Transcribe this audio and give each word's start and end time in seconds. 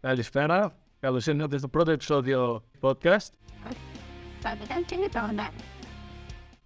Καλησπέρα. 0.00 0.76
Καλώς 1.00 1.26
ήρθατε 1.26 1.58
στο 1.58 1.68
πρώτο 1.68 1.90
επεισόδιο 1.90 2.62
podcast. 2.80 3.28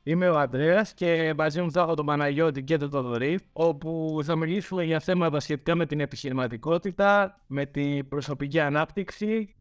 Είμαι 0.02 0.28
ο 0.28 0.38
Αντρέα 0.38 0.86
και 0.94 1.34
μαζί 1.36 1.60
μου 1.62 1.70
θα 1.70 1.80
έχω 1.80 1.94
τον 1.94 2.06
Παναγιώτη 2.06 2.62
και 2.62 2.76
τον 2.76 2.90
Θοδωρή, 2.90 3.38
όπου 3.52 4.20
θα 4.24 4.36
μιλήσουμε 4.36 4.84
για 4.84 5.00
θέματα 5.00 5.40
σχετικά 5.40 5.74
με 5.74 5.86
την 5.86 6.00
επιχειρηματικότητα, 6.00 7.40
με 7.46 7.66
την 7.66 8.08
προσωπική 8.08 8.60
ανάπτυξη 8.60 9.54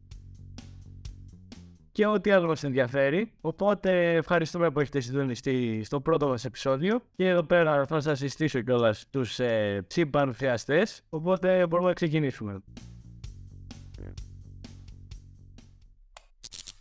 και 1.96 2.06
ό,τι 2.06 2.30
άλλο 2.30 2.46
μας 2.46 2.64
ενδιαφέρει. 2.64 3.32
Οπότε 3.40 4.14
ευχαριστούμε 4.14 4.70
που 4.70 4.80
έχετε 4.80 5.00
συντονιστεί 5.00 5.82
στο 5.84 6.00
πρώτο 6.00 6.28
μας 6.28 6.44
επεισόδιο 6.44 7.00
και 7.16 7.28
εδώ 7.28 7.42
πέρα 7.42 7.86
θα 7.86 8.00
σας 8.00 8.18
συστήσω 8.18 8.60
κιόλας 8.60 9.06
τους 9.10 9.38
ε, 9.38 9.84
συμπαρουσιαστές, 9.86 11.02
οπότε 11.08 11.66
μπορούμε 11.66 11.88
να 11.88 11.94
ξεκινήσουμε. 11.94 12.62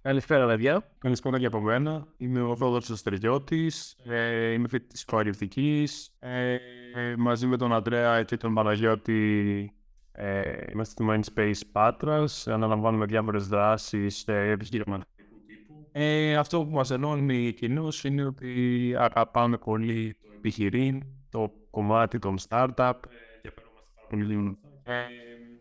Καλησπέρα, 0.01 0.45
παιδιά. 0.45 0.89
Καλησπέρα 0.97 1.39
και 1.39 1.45
από 1.45 1.59
μένα. 1.59 2.07
Είμαι 2.17 2.41
ο 2.41 2.55
Θόδωρος 2.55 2.89
Αστεριώτης. 2.89 3.95
Ε, 4.03 4.51
είμαι 4.51 4.67
φοιτητής 4.67 5.01
οικοαριθμικής. 5.01 6.15
Ε, 6.19 6.53
ε, 6.95 7.15
μαζί 7.17 7.47
με 7.47 7.57
τον 7.57 7.73
Αντρέα 7.73 8.23
και 8.23 8.37
τον 8.37 8.53
Παναγιώτη 8.53 9.71
ε, 10.15 10.63
είμαστε 10.71 11.03
στο 11.03 11.13
Mindspace 11.13 11.61
Πάτρας. 11.71 12.47
Αναλαμβάνουμε 12.47 13.05
διάφορες 13.05 13.47
δράσεις 13.47 14.27
ε, 14.27 14.49
επιχειρηματικού 14.49 15.05
τύπου. 15.47 15.87
Ε, 15.91 16.35
αυτό 16.35 16.65
που 16.65 16.71
μας 16.71 16.91
ενώνει 16.91 17.53
κοινώς 17.53 18.03
είναι 18.03 18.25
ότι 18.25 18.95
αγαπάμε 18.97 19.57
πολύ 19.57 20.17
το 20.21 20.29
επιχειρήν, 20.37 21.01
το 21.29 21.51
κομμάτι 21.69 22.19
των 22.19 22.35
startup. 22.47 22.93
Ε, 23.41 23.49
πολύ 24.09 24.57
ε, 24.83 24.93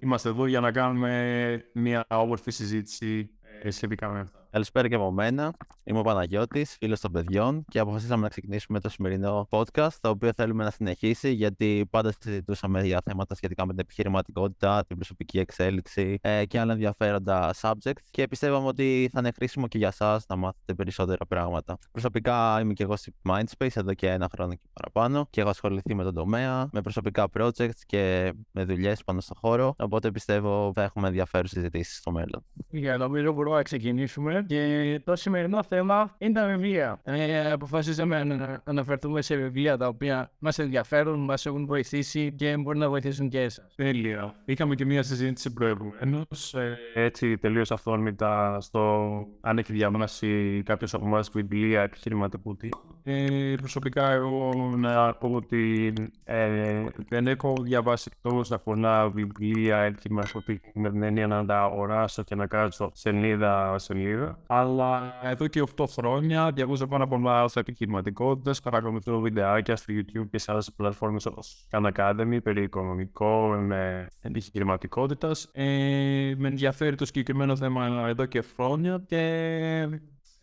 είμαστε 0.01 0.29
εδώ 0.29 0.47
για 0.47 0.61
να 0.61 0.73
κάνουμε 0.73 1.65
μια 1.73 2.05
όμορφη 2.09 2.51
συζήτηση 2.51 3.31
ε, 3.63 3.71
σχετικά 3.71 4.09
με 4.09 4.21
αυτά. 4.21 4.44
Καλησπέρα 4.55 4.89
και 4.89 4.95
από 4.95 5.11
μένα. 5.11 5.53
Είμαι 5.85 5.99
ο 5.99 6.03
Παναγιώτης, 6.03 6.77
φίλος 6.79 7.01
των 7.01 7.13
παιδιών 7.13 7.65
και 7.69 7.79
αποφασίσαμε 7.79 8.23
να 8.23 8.29
ξεκινήσουμε 8.29 8.81
το 8.81 8.89
σημερινό 8.89 9.49
podcast, 9.51 9.89
το 10.01 10.09
οποίο 10.09 10.31
θέλουμε 10.37 10.65
να 10.65 10.71
συνεχίσει 10.71 11.31
γιατί 11.33 11.87
πάντα 11.91 12.13
συζητούσαμε 12.21 12.83
για 12.83 13.01
θέματα 13.05 13.35
σχετικά 13.35 13.67
με 13.67 13.73
την 13.73 13.81
επιχειρηματικότητα, 13.81 14.85
την 14.87 14.97
προσωπική 14.97 15.39
εξέλιξη 15.39 16.19
ε, 16.23 16.45
και 16.45 16.59
άλλα 16.59 16.73
ενδιαφέροντα 16.73 17.55
subjects. 17.61 18.03
Και 18.11 18.29
πιστεύαμε 18.29 18.67
ότι 18.67 19.09
θα 19.13 19.21
είναι 19.21 19.31
χρήσιμο 19.37 19.69
και 19.69 19.79
για 19.79 19.89
εσά 19.89 20.21
να 20.29 20.37
μάθετε 20.37 20.75
περισσότερα 20.75 21.27
πράγματα. 21.27 21.79
Προσωπικά 21.93 22.61
είμαι 22.61 22.73
και 22.73 22.83
εγώ 22.83 22.97
στη 22.97 23.15
Mindspace 23.29 23.77
εδώ 23.77 23.95
και 23.95 24.11
ένα 24.11 24.29
χρόνο 24.33 24.55
και 24.55 24.69
παραπάνω 24.73 25.27
και 25.31 25.41
έχω 25.41 25.51
ασχοληθεί 25.51 25.95
με 25.95 26.03
τον 26.03 26.15
τομέα, 26.15 26.69
με 26.73 26.81
προσωπικά 26.81 27.27
projects 27.39 27.81
και 27.87 28.33
με 28.51 28.65
δουλειές 28.65 29.05
πάνω 29.05 29.21
στο 29.21 29.35
χώρο. 29.41 29.75
Οπότε 29.79 30.11
πιστεύω 30.11 30.73
θα 30.75 30.83
έχουμε 30.83 31.09
ενδιαφέρουσες 31.09 31.59
συζητήσεις 31.59 31.97
στο 31.97 32.11
μέλλον. 32.11 32.45
Για 32.71 32.97
νομίζω 32.97 33.33
μπορούμε 33.33 33.57
να 33.57 33.63
ξεκινήσουμε 33.63 34.44
και 34.47 35.01
το 35.05 35.17
σημερινό 35.17 35.63
θέμα 35.63 36.15
είναι 36.19 36.33
τα 36.33 36.47
βιβλία. 36.47 37.01
Ε, 37.05 37.51
αποφασίσαμε 37.53 38.25
να 38.25 38.63
αναφερθούμε 38.65 39.23
σε 39.23 39.37
βιβλία 39.37 39.77
τα 39.77 39.89
οποία 39.89 40.31
μας 40.39 40.59
ενδιαφέρουν, 40.59 41.25
μας 41.25 41.47
έχουν 41.47 41.67
βοηθήσει 41.67 42.33
και 42.33 42.57
μπορεί 42.57 42.79
να 42.79 42.89
βοηθήσουν 42.89 43.29
και 43.29 43.41
εσάς. 43.41 43.75
Τέλεια. 43.77 44.35
Είχαμε 44.45 44.75
και 44.75 44.85
μία 44.85 45.03
συζήτηση 45.03 45.53
προηγουμένως. 45.53 46.55
Ε, 46.55 46.79
έτσι, 46.95 47.39
τελείως 47.39 47.71
αυθόρμητα 47.71 48.61
στο 48.61 49.15
αν 49.41 49.59
έχει 49.59 49.73
διαβάσει 49.73 50.63
κάποιος 50.65 50.95
από 50.95 51.07
εμάς 51.07 51.31
βιβλία 51.31 51.83
επιχειρηματικού 51.83 52.57
τύπου. 52.57 52.79
Ε, 53.07 53.55
προσωπικά, 53.57 54.11
εγώ 54.11 54.73
να 54.77 55.15
πω 55.15 55.31
ότι 55.33 55.93
ε, 56.25 56.85
δεν 57.09 57.27
έχω 57.27 57.55
διαβάσει 57.61 58.11
τόσο 58.21 58.59
πολλά 58.59 59.09
βιβλία 59.09 59.77
επιχειρηματικού 59.77 60.43
τύπου 60.43 60.71
με 60.75 60.91
την 60.91 61.03
έννοια 61.03 61.27
να 61.27 61.47
τα 61.47 61.63
αγοράσω 61.63 62.23
και 62.23 62.35
να 62.35 62.47
κάτσω 62.47 62.91
σελίδα 62.95 63.79
σελίδα. 63.79 64.34
Αλλά 64.47 65.15
εδώ 65.23 65.47
και 65.47 65.63
8 65.77 65.85
χρόνια 65.89 66.53
διαβάζω 66.53 66.87
πάνω 66.87 67.05
από 67.05 67.17
πολλά 67.17 67.41
άρθρα 67.41 67.61
επιχειρηματικότητα, 67.61 68.55
παρακολουθώ 68.63 69.21
βιντεάκια 69.21 69.77
στο 69.77 69.95
YouTube 69.97 70.27
και 70.31 70.39
σε 70.39 70.53
άλλες 70.53 70.73
πλατφόρμες 70.77 71.27
όπως 71.27 71.67
Khan 71.71 71.93
Academy 71.95 72.39
περί 72.43 72.63
οικονομικών 72.63 73.67
με 73.67 74.09
επιχειρηματικότητας. 74.21 75.49
Ε, 75.53 76.35
με 76.37 76.49
ενδιαφέρει 76.49 76.97
το 76.97 77.05
συγκεκριμένο 77.05 77.57
θέμα 77.57 78.07
εδώ 78.09 78.25
και 78.25 78.41
χρόνια 78.57 79.05
και 79.07 79.21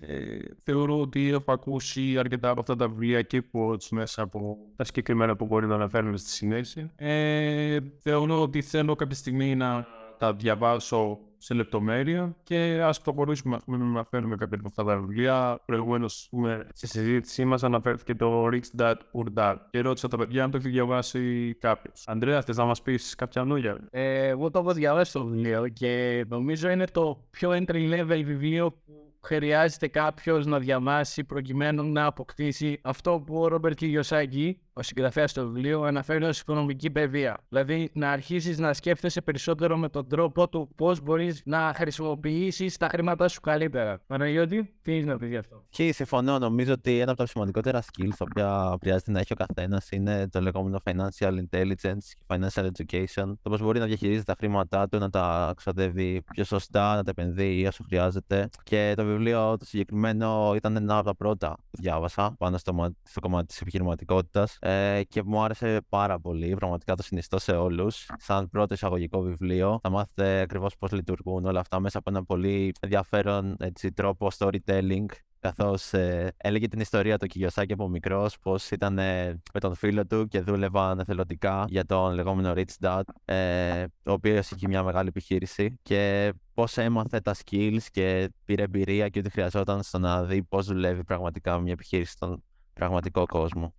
ε, 0.03 0.40
θεωρώ 0.63 1.00
ότι 1.00 1.30
έχω 1.30 1.51
ακούσει 1.51 2.18
αρκετά 2.18 2.50
από 2.50 2.59
αυτά 2.59 2.75
τα 2.75 2.88
βιβλία 2.88 3.22
και 3.22 3.44
quotes 3.51 3.88
μέσα 3.91 4.22
από 4.22 4.57
τα 4.75 4.84
συγκεκριμένα 4.84 5.35
που 5.35 5.46
μπορεί 5.46 5.68
να 5.68 5.75
αναφέρουμε 5.75 6.18
στη 6.18 6.30
συνέχεια. 6.30 6.91
Ε, 6.96 7.80
θεωρώ 8.00 8.41
ότι 8.41 8.62
θέλω 8.62 8.96
κάποια 8.96 9.16
στιγμή 9.16 9.56
να 9.56 9.85
τα 10.21 10.33
διαβάσω 10.33 11.19
σε 11.37 11.53
λεπτομέρεια 11.53 12.35
και 12.43 12.81
ας 12.83 13.01
προχωρήσουμε 13.01 13.59
να 13.65 13.75
αναφέρουμε 13.75 14.35
κάποια 14.35 14.57
από 14.57 14.67
αυτά 14.67 14.83
τα 14.83 14.97
βιβλία. 14.97 15.59
Προηγουμένως, 15.65 16.29
στη 16.73 16.87
συζήτησή 16.87 17.45
μας 17.45 17.63
αναφέρθηκε 17.63 18.15
το 18.15 18.47
Rich 18.47 18.79
Dad 18.81 18.93
Poor 18.93 19.25
Dad 19.37 19.55
και 19.69 19.81
ρώτησα 19.81 20.07
τα 20.07 20.17
παιδιά 20.17 20.43
αν 20.43 20.51
το 20.51 20.57
έχει 20.57 20.69
διαβάσει 20.69 21.55
κάποιος. 21.59 22.03
Αντρέα, 22.07 22.41
θες 22.41 22.57
να 22.57 22.65
μας 22.65 22.81
πεις 22.81 23.15
κάποια 23.15 23.43
λόγια. 23.43 23.77
Ε, 23.91 24.27
εγώ 24.27 24.51
το 24.51 24.59
έχω 24.59 24.73
διαβάσει 24.73 25.13
το 25.13 25.25
βιβλίο 25.25 25.67
και 25.67 26.25
νομίζω 26.27 26.69
είναι 26.69 26.85
το 26.85 27.27
πιο 27.29 27.49
entry 27.51 27.93
level 27.93 28.21
βιβλίο 28.25 28.71
που 28.71 29.01
χρειάζεται 29.21 29.88
κάποιος 29.88 30.45
να 30.45 30.59
διαβάσει 30.59 31.23
προκειμένου 31.23 31.83
να 31.83 32.05
αποκτήσει 32.05 32.79
αυτό 32.81 33.23
που 33.25 33.41
ο 33.41 33.47
Ρόμπερτ 33.47 33.75
Κιγιοσάκη, 33.77 34.59
ο 34.73 34.81
συγγραφέας 34.81 35.33
του 35.33 35.41
βιβλίου, 35.41 35.85
αναφέρει 35.85 36.23
ως 36.23 36.39
οικονομική 36.39 36.89
παιδεία. 36.89 37.37
Δηλαδή 37.49 37.89
να 37.93 38.11
αρχίσεις 38.11 38.57
να 38.59 38.73
σκέφτεσαι 38.73 39.21
περισσότερο 39.21 39.77
με 39.77 39.89
τον 39.89 40.07
τρόπο 40.07 40.49
του 40.49 40.69
πώς 40.75 41.01
μπορείς 41.01 41.41
να 41.45 41.73
χρησιμοποιήσεις 41.75 42.77
τα 42.77 42.87
χρήματά 42.87 43.27
σου 43.27 43.39
καλύτερα. 43.39 44.01
Παναγιώτη, 44.07 44.73
τι 44.81 44.97
είναι 44.97 45.11
να 45.11 45.17
πει 45.17 45.27
γι' 45.27 45.37
αυτό; 45.37 45.63
Και 45.69 45.93
συμφωνώ. 45.93 46.39
Νομίζω 46.39 46.73
ότι 46.73 46.99
ένα 46.99 47.11
από 47.11 47.19
τα 47.19 47.27
σημαντικότερα 47.27 47.81
skills 47.81 48.13
τα 48.17 48.25
οποία 48.25 48.77
χρειάζεται 48.81 49.11
να 49.11 49.19
έχει 49.19 49.33
ο 49.33 49.35
καθένας 49.35 49.91
είναι 49.91 50.27
το 50.27 50.41
λεγόμενο 50.41 50.79
financial 50.83 51.33
intelligence 51.49 52.03
και 52.17 52.23
financial 52.27 52.65
education. 52.65 53.33
Το 53.41 53.49
πώς 53.49 53.61
μπορεί 53.61 53.79
να 53.79 53.85
διαχειρίζει 53.85 54.23
τα 54.23 54.35
χρήματά 54.38 54.88
του, 54.89 54.97
να 54.97 55.09
τα 55.09 55.53
ξοδεύει 55.55 56.21
πιο 56.33 56.43
σωστά, 56.43 56.95
να 56.95 57.03
τα 57.03 57.09
επενδύει 57.09 57.65
όσο 57.67 57.83
χρειάζεται. 57.83 58.49
Και 58.63 58.93
το 58.97 59.05
βιβλίο 59.05 59.57
το 59.57 59.65
συγκεκριμένο 59.65 60.53
ήταν 60.55 60.75
ένα 60.75 60.97
από 60.97 61.05
τα 61.05 61.15
πρώτα 61.15 61.55
που 61.71 61.81
διάβασα 61.81 62.35
πάνω 62.38 62.57
στο, 62.57 62.93
στο 63.03 63.19
κομμάτι 63.19 63.45
της 63.45 63.61
επιχειρηματικότητας 63.61 64.57
ε, 64.63 65.01
και 65.07 65.23
μου 65.23 65.44
άρεσε 65.44 65.81
πάρα 65.89 66.19
πολύ. 66.19 66.53
Πραγματικά 66.55 66.95
το 66.95 67.03
συνιστώ 67.03 67.39
σε 67.39 67.51
όλους. 67.51 68.09
Σαν 68.17 68.49
πρώτο 68.49 68.73
εισαγωγικό 68.73 69.22
βιβλίο, 69.22 69.79
θα 69.81 69.89
μάθετε 69.89 70.39
ακριβώς 70.39 70.77
πώς 70.77 70.91
λειτουργούν 70.91 71.45
όλα 71.45 71.59
αυτά 71.59 71.79
μέσα 71.79 71.97
από 71.97 72.09
ένα 72.09 72.23
πολύ 72.23 72.71
ενδιαφέρον 72.79 73.55
έτσι, 73.59 73.91
τρόπο 73.91 74.27
storytelling 74.38 75.05
καθώς 75.41 75.94
ε, 75.94 76.33
έλεγε 76.38 76.67
την 76.67 76.79
ιστορία 76.79 77.17
του 77.17 77.25
Κιγιοσάκη 77.25 77.73
από 77.73 77.88
μικρός, 77.88 78.39
πώς 78.39 78.71
ήταν 78.71 78.97
ε, 78.97 79.41
με 79.53 79.59
τον 79.59 79.75
φίλο 79.75 80.05
του 80.05 80.27
και 80.27 80.41
δούλευαν 80.41 81.00
εθελοντικά 81.00 81.66
για 81.67 81.85
τον 81.85 82.13
λεγόμενο 82.13 82.53
Rich 82.55 82.85
Dad, 82.85 83.01
ε, 83.25 83.83
ο 83.83 84.11
οποίος 84.11 84.51
είχε 84.51 84.67
μια 84.67 84.83
μεγάλη 84.83 85.07
επιχείρηση 85.07 85.79
και 85.81 86.33
πώς 86.53 86.77
έμαθε 86.77 87.19
τα 87.19 87.35
skills 87.45 87.83
και 87.91 88.29
πήρε 88.45 88.63
εμπειρία 88.63 89.09
και 89.09 89.19
ό,τι 89.19 89.29
χρειαζόταν 89.29 89.83
στο 89.83 90.00
να 90.00 90.23
δει 90.23 90.44
πώς 90.44 90.66
δουλεύει 90.66 91.03
πραγματικά 91.03 91.59
μια 91.59 91.73
επιχείρηση 91.73 92.11
στον 92.11 92.44
πραγματικό 92.73 93.25
κόσμο. 93.25 93.73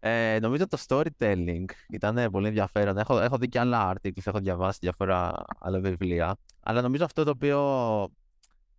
Ε, 0.00 0.38
νομίζω 0.40 0.66
το 0.66 0.78
storytelling 0.86 1.64
ήταν 1.90 2.30
πολύ 2.30 2.46
ενδιαφέρον. 2.46 2.98
Έχω, 2.98 3.20
έχω 3.20 3.38
δει 3.38 3.48
και 3.48 3.58
άλλα 3.58 3.92
articles, 3.92 4.26
έχω 4.26 4.38
διαβάσει 4.38 4.78
διάφορα 4.82 5.32
άλλα 5.58 5.80
βιβλία. 5.80 6.36
Αλλά 6.60 6.82
νομίζω 6.82 7.04
αυτό 7.04 7.24
το 7.24 7.30
οποίο 7.30 7.60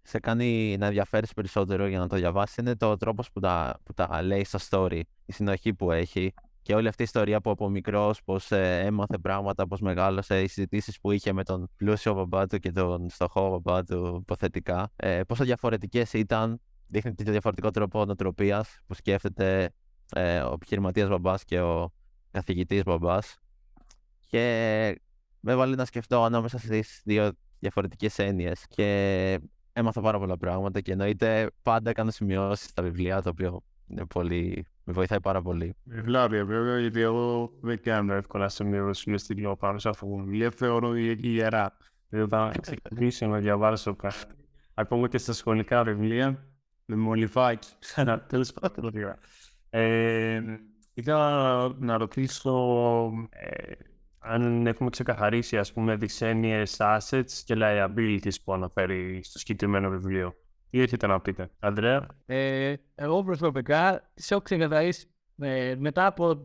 σε 0.01 0.19
κάνει 0.19 0.77
να 0.79 0.85
ενδιαφέρεις 0.85 1.33
περισσότερο 1.33 1.87
για 1.87 1.99
να 1.99 2.07
το 2.07 2.15
διαβάσεις 2.15 2.57
είναι 2.57 2.75
το 2.75 2.97
τρόπος 2.97 3.31
που 3.31 3.39
τα, 3.39 3.79
που 3.83 3.93
τα 3.93 4.21
λέει 4.21 4.43
στο 4.43 4.59
story, 4.69 5.01
η 5.25 5.33
συνοχή 5.33 5.73
που 5.73 5.91
έχει 5.91 6.33
και 6.61 6.75
όλη 6.75 6.87
αυτή 6.87 7.01
η 7.01 7.05
ιστορία 7.05 7.41
που 7.41 7.49
από 7.49 7.69
μικρός 7.69 8.23
πώς 8.23 8.51
ε, 8.51 8.79
έμαθε 8.85 9.17
πράγματα, 9.17 9.67
πώς 9.67 9.81
μεγάλωσε, 9.81 10.41
οι 10.41 10.47
συζητήσεις 10.47 10.99
που 10.99 11.11
είχε 11.11 11.33
με 11.33 11.43
τον 11.43 11.69
πλούσιο 11.75 12.13
μπαμπά 12.13 12.47
του 12.47 12.59
και 12.59 12.71
τον 12.71 13.09
στοχό 13.09 13.49
μπαμπά 13.49 13.83
του 13.83 14.17
υποθετικά, 14.21 14.91
ε, 14.95 15.23
πόσο 15.23 15.43
διαφορετικές 15.43 16.13
ήταν, 16.13 16.61
δείχνει 16.87 17.13
το 17.13 17.31
διαφορετικό 17.31 17.71
τρόπο 17.71 18.05
νοοτροπίας 18.05 18.79
που 18.87 18.93
σκέφτεται 18.93 19.69
ε, 20.13 20.39
ο 20.39 20.51
επιχειρηματίας 20.53 21.09
μπαμπάς 21.09 21.43
και 21.43 21.59
ο 21.59 21.93
καθηγητής 22.31 22.83
μπαμπάς. 22.83 23.37
Και 24.29 24.41
με 25.39 25.51
έβαλε 25.51 25.75
να 25.75 25.85
σκεφτώ 25.85 26.23
ανάμεσα 26.23 26.57
στις 26.57 27.01
δύο 27.05 27.31
διαφορετικές 27.59 28.19
έννοιες. 28.19 28.65
Και 28.67 29.39
έμαθα 29.73 30.01
πάρα 30.01 30.19
πολλά 30.19 30.37
πράγματα 30.37 30.81
και 30.81 30.91
εννοείται 30.91 31.51
πάντα 31.61 31.91
κάνω 31.91 32.11
σημειώσεις 32.11 32.69
στα 32.69 32.83
βιβλία, 32.83 33.21
το 33.21 33.29
οποίο 33.29 33.61
είναι 33.87 34.05
πολύ, 34.05 34.65
με 34.83 34.93
βοηθάει 34.93 35.21
πάρα 35.21 35.41
πολύ. 35.41 35.75
Βλάβη, 35.83 36.43
βέβαια, 36.43 36.79
γιατί 36.79 37.01
εγώ 37.01 37.51
δεν 37.61 37.81
κάνω 37.81 38.13
εύκολα 38.13 38.49
σημειώσεις 38.49 39.05
μες 39.05 39.21
στυλό 39.21 39.55
πάνω 39.55 39.79
σε 39.79 39.89
αυτό 39.89 40.05
το 40.05 40.15
βιβλίο. 40.15 40.51
Θεωρώ 40.51 40.89
ότι 40.89 41.19
ιερά. 41.21 41.77
Δηλαδή, 42.09 42.29
θα 42.29 42.51
ξεκινήσω 42.61 43.27
να 43.27 43.37
διαβάσω 43.37 43.95
κάτι. 43.95 44.35
Ακόμα 44.73 45.07
και 45.07 45.17
στα 45.17 45.33
σχολικά 45.33 45.83
βιβλία, 45.83 46.47
με 46.85 46.95
μολυβάκι. 46.95 47.69
Τέλος 48.27 48.53
πάντων, 48.53 48.93
ε, 49.69 50.41
Ήθελα 50.99 51.67
να 51.79 51.97
ρωτήσω 51.97 52.53
ε, 53.29 53.71
αν 54.19 54.67
έχουμε 54.67 54.89
ξεκαθαρίσει 54.89 55.57
ας 55.57 55.73
πούμε 55.73 55.97
τις 55.97 56.21
έννοιες 56.21 56.77
assets 56.79 57.31
και 57.45 57.55
liabilities 57.57 58.41
που 58.43 58.53
αναφέρει 58.53 59.21
στο 59.23 59.39
συγκεκριμένο 59.39 59.89
βιβλίο. 59.89 60.35
Τι 60.69 60.81
έχετε 60.81 61.07
να 61.07 61.21
πείτε, 61.21 61.49
Ανδρέα; 61.59 62.07
Ε, 62.25 62.73
εγώ 62.95 63.23
προσωπικά 63.23 64.11
τις 64.13 64.31
έχω 64.31 64.41
ξεκαθαρίσει 64.41 65.07
ε, 65.39 65.75
μετά 65.77 66.05
από 66.05 66.35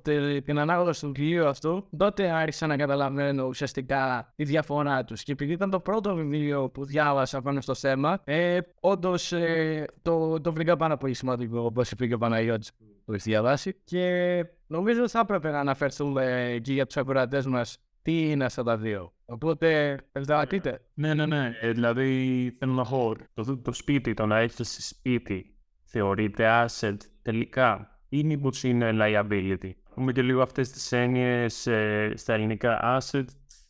την 0.45 0.59
ανάγνωση 0.59 1.01
του 1.01 1.13
βιβλίου 1.13 1.47
αυτού, 1.47 1.89
τότε 1.97 2.31
άρχισα 2.31 2.67
να 2.67 2.77
καταλαβαίνω 2.77 3.45
ουσιαστικά 3.47 4.33
τη 4.37 4.45
διαφορά 4.45 5.05
τους. 5.05 5.23
Και 5.23 5.33
επειδή 5.33 5.53
ήταν 5.53 5.71
το 5.71 5.81
πρώτο 5.81 6.15
βιβλίο 6.15 6.71
που 6.71 6.85
διάβασα 6.85 7.43
πάνω 7.43 7.61
στο 7.61 7.75
θέμα, 7.75 8.21
ε, 8.25 8.59
όντως 8.81 9.33
ε, 9.33 9.87
το, 10.03 10.41
το 10.41 10.53
βρήκα 10.53 10.77
πάρα 10.77 10.97
πολύ 10.97 11.15
σημαντικό, 11.15 11.61
όπως 11.61 11.91
είπε 11.91 12.07
και 12.07 12.15
ο 12.15 12.19
Παναγιώτης 12.19 12.73
που 13.05 13.13
έχει 13.13 13.31
διαβάσει. 13.31 13.81
Και 13.85 14.45
νομίζω 14.67 15.09
θα 15.09 15.19
έπρεπε 15.19 15.51
να 15.51 15.61
αναφερθούμε 15.61 16.59
και 16.63 16.73
για 16.73 16.87
τους 16.87 16.97
ακροατές 16.97 17.47
μας 17.47 17.79
τι 18.03 18.31
είναι 18.31 18.45
αυτά 18.45 18.63
τα 18.63 18.77
δύο. 18.77 19.13
Οπότε, 19.25 19.99
θέλετε 20.13 20.35
να 20.35 20.47
πείτε. 20.47 20.81
Ναι, 20.95 21.15
ναι, 21.15 21.27
ναι. 21.27 21.53
Ε, 21.61 21.73
δηλαδή, 21.73 22.57
θέλω 22.59 22.73
να 22.73 22.85
πω, 22.85 23.15
το, 23.35 23.59
το 23.59 23.73
σπίτι, 23.73 24.15
το 24.15 24.27
να 24.27 24.39
έχεις 24.39 24.87
σπίτι, 24.89 25.57
θεωρείται 25.85 26.67
asset 26.67 26.97
τελικά 27.23 28.01
ή 28.09 28.25
μήπως 28.25 28.63
είναι 28.63 28.91
liability; 28.95 29.71
Έχουμε 29.91 30.13
και 30.13 30.23
λίγο 30.23 30.43
αυτές 30.43 30.71
τις 30.71 30.93
έννοιες 30.93 31.67
ε, 31.67 32.13
στα 32.17 32.33
ελληνικά 32.33 32.99
asset. 32.99 33.25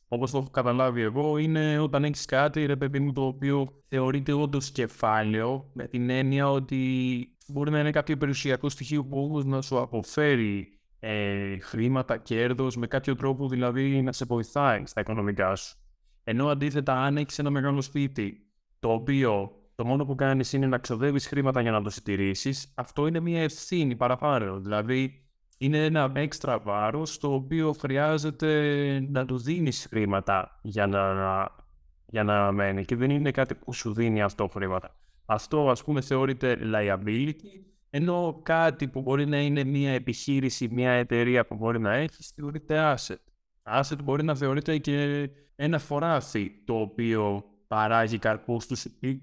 Όπως 0.08 0.30
το 0.30 0.38
έχω 0.38 0.50
καταλάβει 0.50 1.00
εγώ, 1.00 1.38
είναι 1.38 1.78
όταν 1.78 2.04
έχεις 2.04 2.24
κάτι, 2.24 2.66
ρε 2.66 2.76
παιδί 2.76 3.00
μου, 3.00 3.12
το 3.12 3.26
οποίο 3.26 3.82
θεωρείται 3.84 4.32
όντως 4.32 4.70
κεφάλαιο, 4.70 5.70
με 5.72 5.86
την 5.86 6.10
έννοια 6.10 6.50
ότι 6.50 6.76
μπορεί 7.52 7.70
να 7.70 7.78
είναι 7.78 7.90
κάποιο 7.90 8.16
περιουσιακό 8.16 8.68
στοιχείο 8.68 9.04
που 9.04 9.24
όμως 9.24 9.44
να 9.44 9.62
σου 9.62 9.78
αποφέρει 9.78 10.80
ε, 11.00 11.58
χρήματα, 11.58 12.16
κέρδος, 12.16 12.76
με 12.76 12.86
κάποιο 12.86 13.14
τρόπο 13.14 13.48
δηλαδή 13.48 14.02
να 14.02 14.12
σε 14.12 14.24
βοηθάει 14.24 14.86
στα 14.86 15.00
οικονομικά 15.00 15.56
σου. 15.56 15.76
Ενώ 16.24 16.48
αντίθετα, 16.48 16.94
αν 16.94 17.16
έχεις 17.16 17.38
ένα 17.38 17.50
μεγάλο 17.50 17.80
σπίτι, 17.80 18.46
το 18.78 18.92
οποίο 18.92 19.50
το 19.74 19.84
μόνο 19.84 20.04
που 20.04 20.14
κάνεις 20.14 20.52
είναι 20.52 20.66
να 20.66 20.78
ξοδεύεις 20.78 21.26
χρήματα 21.26 21.60
για 21.60 21.70
να 21.70 21.82
το 21.82 21.90
συντηρήσεις, 21.90 22.72
αυτό 22.74 23.06
είναι 23.06 23.20
μια 23.20 23.42
ευθύνη 23.42 23.96
παραπάνω. 23.96 24.60
Δηλαδή, 24.60 25.26
είναι 25.58 25.84
ένα 25.84 26.12
έξτρα 26.14 26.58
βάρος 26.58 27.18
το 27.18 27.34
οποίο 27.34 27.72
χρειάζεται 27.72 29.06
να 29.08 29.24
του 29.24 29.38
δίνεις 29.38 29.86
χρήματα 29.90 30.58
για 30.62 30.86
να, 30.86 31.48
για 32.06 32.24
να 32.24 32.52
μένει 32.52 32.84
και 32.84 32.96
δεν 32.96 33.10
είναι 33.10 33.30
κάτι 33.30 33.54
που 33.54 33.72
σου 33.72 33.92
δίνει 33.92 34.22
αυτό 34.22 34.48
χρήματα. 34.48 34.96
Αυτό 35.32 35.70
ας 35.70 35.84
πούμε 35.84 36.00
θεωρείται 36.00 36.58
liability, 36.74 37.60
ενώ 37.90 38.40
κάτι 38.42 38.88
που 38.88 39.00
μπορεί 39.00 39.26
να 39.26 39.40
είναι 39.40 39.64
μια 39.64 39.90
επιχείρηση, 39.90 40.68
μια 40.70 40.90
εταιρεία 40.90 41.46
που 41.46 41.54
μπορεί 41.54 41.80
να 41.80 41.92
έχει, 41.92 42.22
θεωρείται 42.34 42.96
asset. 42.96 43.16
Asset 43.80 43.98
μπορεί 44.04 44.24
να 44.24 44.34
θεωρείται 44.34 44.78
και 44.78 45.28
ένα 45.56 45.78
φοράθι 45.78 46.62
το 46.64 46.74
οποίο 46.74 47.44
παράγει 47.66 48.18
καρπούς 48.18 48.66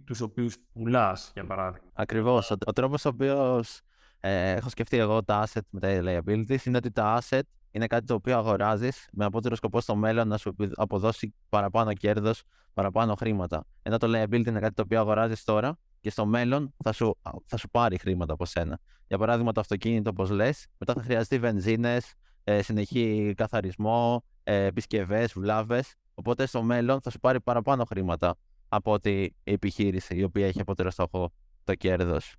τους 0.06 0.22
οποίους 0.22 0.56
πουλάς, 0.74 1.32
για 1.34 1.46
παράδειγμα. 1.46 1.90
Ακριβώς. 1.94 2.52
Ο, 2.52 2.56
ο 2.66 2.72
τρόπος 2.74 3.06
ο 3.06 3.10
οποίος 3.10 3.82
ε, 4.20 4.52
έχω 4.52 4.70
σκεφτεί 4.70 4.98
εγώ 4.98 5.24
τα 5.24 5.48
asset 5.48 5.62
με 5.70 5.80
τα 5.80 6.02
liabilities 6.04 6.66
είναι 6.66 6.78
ότι 6.78 6.92
τα 6.92 7.22
asset 7.22 7.42
είναι 7.72 7.88
κάτι 7.88 8.06
το 8.06 8.14
οποίο 8.14 8.38
αγοράζεις 8.38 9.08
με 9.12 9.26
απότερο 9.26 9.56
σκοπό 9.56 9.82
στο 9.82 9.96
μέλλον 9.96 10.28
να 10.28 10.38
σου 10.38 10.56
αποδώσει 10.76 11.34
παραπάνω 11.50 11.94
κέρδος, 11.94 12.44
παραπάνω 12.74 13.16
χρήματα. 13.16 13.66
Ενώ 13.82 13.98
το 13.98 14.08
liability 14.08 14.48
είναι 14.48 14.60
κάτι 14.60 14.74
το 14.74 14.82
οποίο 14.82 15.00
αγοράζεις 15.00 15.44
τώρα 15.44 15.78
και 16.00 16.10
στο 16.10 16.26
μέλλον 16.26 16.74
θα 16.84 16.92
σου, 16.92 17.18
θα 17.46 17.58
σου 17.58 17.70
πάρει 17.70 17.98
χρήματα 17.98 18.34
από 18.34 18.46
σένα. 18.46 18.80
Για 19.08 19.18
παράδειγμα, 19.18 19.52
το 19.52 19.60
αυτοκίνητο, 19.60 20.10
όπως 20.10 20.30
λες, 20.30 20.68
μετά 20.78 20.94
θα 20.94 21.02
χρειαστεί 21.02 21.40
βενζίνες, 21.40 22.14
ε, 22.44 22.62
συνεχή 22.62 23.34
καθαρισμό, 23.38 24.24
ε, 24.44 24.66
επισκευές, 24.66 25.34
βλάβες. 25.34 25.96
Οπότε 26.14 26.46
στο 26.46 26.64
μέλλον 26.64 27.02
θα 27.02 27.10
σου 27.10 27.20
πάρει 27.20 27.42
παραπάνω 27.42 27.86
χρήματα 27.86 28.38
από 28.70 28.92
ότι 28.92 29.36
η 29.44 29.52
επιχείρηση 29.52 30.16
η 30.16 30.24
οποία 30.24 30.48
έχει 30.48 30.62
απότερο 30.62 30.90
στόχο 30.90 31.32
το 31.64 31.76
κέρδος. 31.76 32.36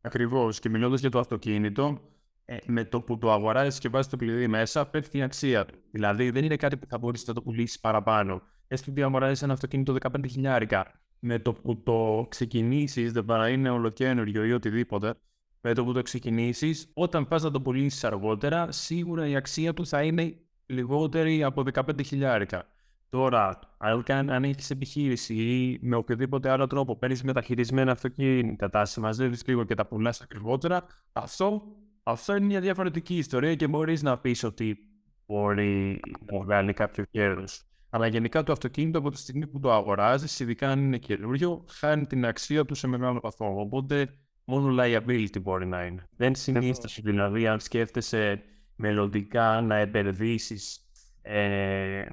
Ακριβώς. 0.00 0.58
Και 0.58 0.68
μιλώντας 0.68 1.00
για 1.00 1.10
το 1.10 1.18
αυτοκίνητο, 1.18 2.00
ε, 2.44 2.56
με 2.66 2.84
το 2.84 3.00
που 3.00 3.18
το 3.18 3.32
αγοράζεις 3.32 3.78
και 3.78 3.88
βάζεις 3.88 4.10
το 4.10 4.16
κλειδί 4.16 4.48
μέσα, 4.48 4.86
πέφτει 4.86 5.18
η 5.18 5.22
αξία 5.22 5.64
του. 5.64 5.74
Δηλαδή 5.90 6.30
δεν 6.30 6.44
είναι 6.44 6.56
κάτι 6.56 6.76
που 6.76 6.86
θα 6.86 6.98
μπορείς 6.98 7.26
να 7.26 7.34
το 7.34 7.42
πουλήσεις 7.42 7.80
παραπάνω. 7.80 8.42
Έστω 8.68 8.90
ότι 8.90 9.02
αγοράζεις 9.02 9.42
ένα 9.42 9.52
αυτοκίνητο 9.52 9.92
15 9.92 10.28
χιλιάρικα. 10.28 11.03
Με 11.26 11.38
το 11.38 11.52
που 11.52 11.82
το 11.82 12.26
ξεκινήσεις, 12.28 13.12
δεν 13.12 13.24
παρά 13.24 13.48
είναι 13.48 13.70
ολοκένουργιο 13.70 14.44
ή 14.44 14.52
οτιδήποτε, 14.52 15.14
με 15.60 15.74
το 15.74 15.84
που 15.84 15.92
το 15.92 16.02
ξεκινήσεις, 16.02 16.90
όταν 16.94 17.28
πας 17.28 17.42
να 17.42 17.50
το 17.50 17.60
πουλήσεις 17.60 18.04
αργότερα, 18.04 18.72
σίγουρα 18.72 19.26
η 19.26 19.36
αξία 19.36 19.74
του 19.74 19.86
θα 19.86 20.02
είναι 20.02 20.36
λιγότερη 20.66 21.42
από 21.42 21.62
15 21.72 22.04
χιλιάρικα. 22.04 22.66
Τώρα, 23.08 23.58
αν, 23.78 24.30
αν 24.30 24.44
έχεις 24.44 24.70
επιχείρηση 24.70 25.34
ή 25.34 25.78
με 25.82 25.96
οποιοδήποτε 25.96 26.50
άλλο 26.50 26.66
τρόπο 26.66 26.96
παίρνεις 26.96 27.22
μεταχειρισμένα 27.22 27.92
αυτοκίνητα, 27.92 28.70
τα 28.70 28.84
συμμαζεύεις 28.84 29.46
λίγο 29.46 29.64
και 29.64 29.74
τα 29.74 29.86
πουλάς 29.86 30.20
ακριβότερα, 30.20 30.86
αυτό, 31.12 31.62
αυτό 32.02 32.36
είναι 32.36 32.46
μια 32.46 32.60
διαφορετική 32.60 33.16
ιστορία 33.16 33.54
και 33.54 33.68
μπορείς 33.68 34.02
να 34.02 34.18
πεις 34.18 34.44
ότι 34.44 34.78
μπορεί 35.26 36.00
να 36.32 36.38
βγάλει 36.38 36.72
κάποιο 36.72 37.04
κέρδος. 37.10 37.64
Αλλά 37.94 38.06
γενικά 38.06 38.42
το 38.42 38.52
αυτοκίνητο 38.52 38.98
από 38.98 39.10
τη 39.10 39.18
στιγμή 39.18 39.46
που 39.46 39.60
το 39.60 39.72
αγοράζεις, 39.72 40.40
ειδικά 40.40 40.70
αν 40.70 40.84
είναι 40.84 40.98
καινούριο, 40.98 41.64
χάνει 41.68 42.06
την 42.06 42.26
αξία 42.26 42.64
του 42.64 42.74
σε 42.74 42.86
μεγάλο 42.86 43.20
βαθμό. 43.20 43.60
Οπότε 43.60 44.08
μόνο 44.44 44.82
liability 44.82 45.42
μπορεί 45.42 45.66
να 45.66 45.84
είναι. 45.84 46.08
Δεν 46.16 46.34
συνίσταση 46.34 47.00
δηλαδή 47.00 47.46
αν 47.46 47.60
σκέφτεσαι 47.60 48.42
μελλοντικά 48.76 49.60
να 49.60 49.76
επενδύσεις 49.76 50.88
ε, 51.22 52.04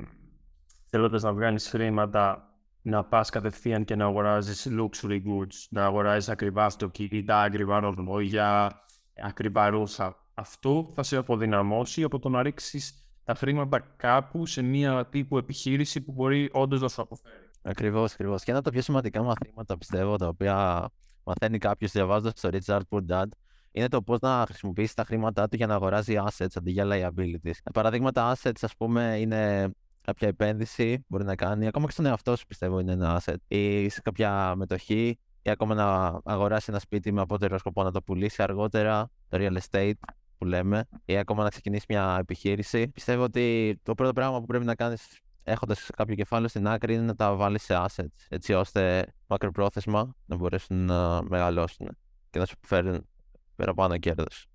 θέλοντας 0.90 1.24
να 1.24 1.34
βγάλεις 1.34 1.70
χρήματα 1.70 2.56
να 2.82 3.04
πας 3.04 3.30
κατευθείαν 3.30 3.86
και 3.86 3.96
να 3.96 4.06
αγοράζεις 4.06 4.68
luxury 4.72 5.22
goods, 5.26 5.68
να 5.70 5.86
αγοράζεις 5.86 6.30
ακριβά 6.30 6.66
αυτοκίνητα, 6.66 7.42
ακριβά 7.42 7.80
ρολόγια, 7.80 8.82
ακριβά 9.24 9.70
ρούχα. 9.70 10.16
Αυτό 10.34 10.92
θα 10.94 11.04
σε 11.04 11.18
αποδυναμώσει 11.18 12.04
από 12.04 12.20
το 12.20 12.30
να 12.30 12.42
ρίξεις 12.44 13.02
τα 13.24 13.34
χρήματα 13.36 13.80
κάπου 13.98 14.46
σε 14.46 14.62
μια 14.62 15.06
τύπου 15.06 15.38
επιχείρηση 15.38 16.02
που 16.02 16.12
μπορεί 16.12 16.50
όντως 16.54 16.82
να 16.82 16.88
σου 16.88 17.02
αποφέρει. 17.02 17.50
Ακριβώς, 17.62 18.14
ακριβώς. 18.14 18.44
Και 18.44 18.50
ένα 18.52 18.60
από 18.60 18.68
τα 18.68 18.74
πιο 18.74 18.84
σημαντικά 18.84 19.24
μαθήματα 19.24 19.78
πιστεύω 19.78 20.16
τα 20.16 20.28
οποία 20.28 20.90
μαθαίνει 21.24 21.58
κάποιος 21.58 21.92
διαβάζοντας 21.92 22.34
το 22.34 22.50
Richard 22.52 22.82
Poor 22.90 23.02
Dad 23.10 23.28
είναι 23.72 23.88
το 23.88 24.02
πώς 24.02 24.20
να 24.20 24.44
χρησιμοποιήσει 24.48 24.96
τα 24.96 25.04
χρήματά 25.04 25.48
του 25.48 25.56
για 25.56 25.68
να 25.68 25.76
αγοράζει 25.76 26.16
assets 26.28 26.56
αντί 26.56 26.72
για 26.72 26.86
liabilities. 26.88 27.72
Παραδείγματα 27.74 28.36
assets, 28.36 28.60
ας 28.62 28.76
πούμε, 28.76 29.18
είναι 29.20 29.72
κάποια 30.02 30.28
επένδυση 30.28 31.06
μπορεί 31.08 31.24
να 31.24 31.36
κάνει, 31.36 31.68
ακόμα 31.68 31.86
και 31.86 31.92
στον 31.92 32.06
εαυτό 32.06 32.36
σου 32.36 32.46
πιστεύω 32.48 32.80
είναι 32.80 32.92
ένα 32.92 33.22
asset, 33.22 33.36
ή 33.48 33.90
σε 33.90 34.02
κάποια 34.02 34.56
μετοχή, 34.56 35.20
ή 35.42 35.50
ακόμα 35.50 35.76
να 35.76 36.20
αγοράσει 36.24 36.66
ένα 36.70 36.80
σπίτι 36.80 37.12
με 37.12 37.22
απότερο 37.22 37.58
σκοπό 37.58 37.84
να 37.84 37.92
το 37.92 38.02
πουλήσει 38.02 38.44
αργότερα, 38.44 39.10
το 39.30 39.38
real 39.42 39.58
estate 39.58 39.94
που 40.42 40.48
λέμε, 40.48 40.88
ή 41.06 41.18
ακόμα 41.18 41.44
να 41.44 41.50
ξεκινήσεις 41.50 41.86
μια 41.90 42.18
επιχείρηση. 42.20 42.88
Πιστεύω 42.88 43.24
ότι 43.24 43.78
το 43.84 43.94
πρώτο 43.94 44.14
πράγμα 44.14 44.40
που 44.40 44.46
πρέπει 44.46 44.66
να 44.66 44.76
κάνεις 44.76 45.20
έχοντας 45.44 45.90
κάποιο 45.96 46.16
κεφάλαιο 46.16 46.48
στην 46.48 46.68
άκρη 46.68 46.94
είναι 46.94 47.04
να 47.04 47.16
τα 47.16 47.36
βάλεις 47.36 47.64
σε 47.64 47.74
assets, 47.78 48.26
έτσι 48.30 48.54
ώστε 48.54 49.06
μακροπρόθεσμα 49.28 50.16
να 50.26 50.36
μπορέσουν 50.36 50.86
να 50.86 51.24
μεγαλώσουν 51.24 51.98
και 52.30 52.40
να 52.40 52.46
σου 52.46 52.56
φέρουν 52.62 53.08
παραπάνω 53.56 53.98
κέρδος 53.98 54.46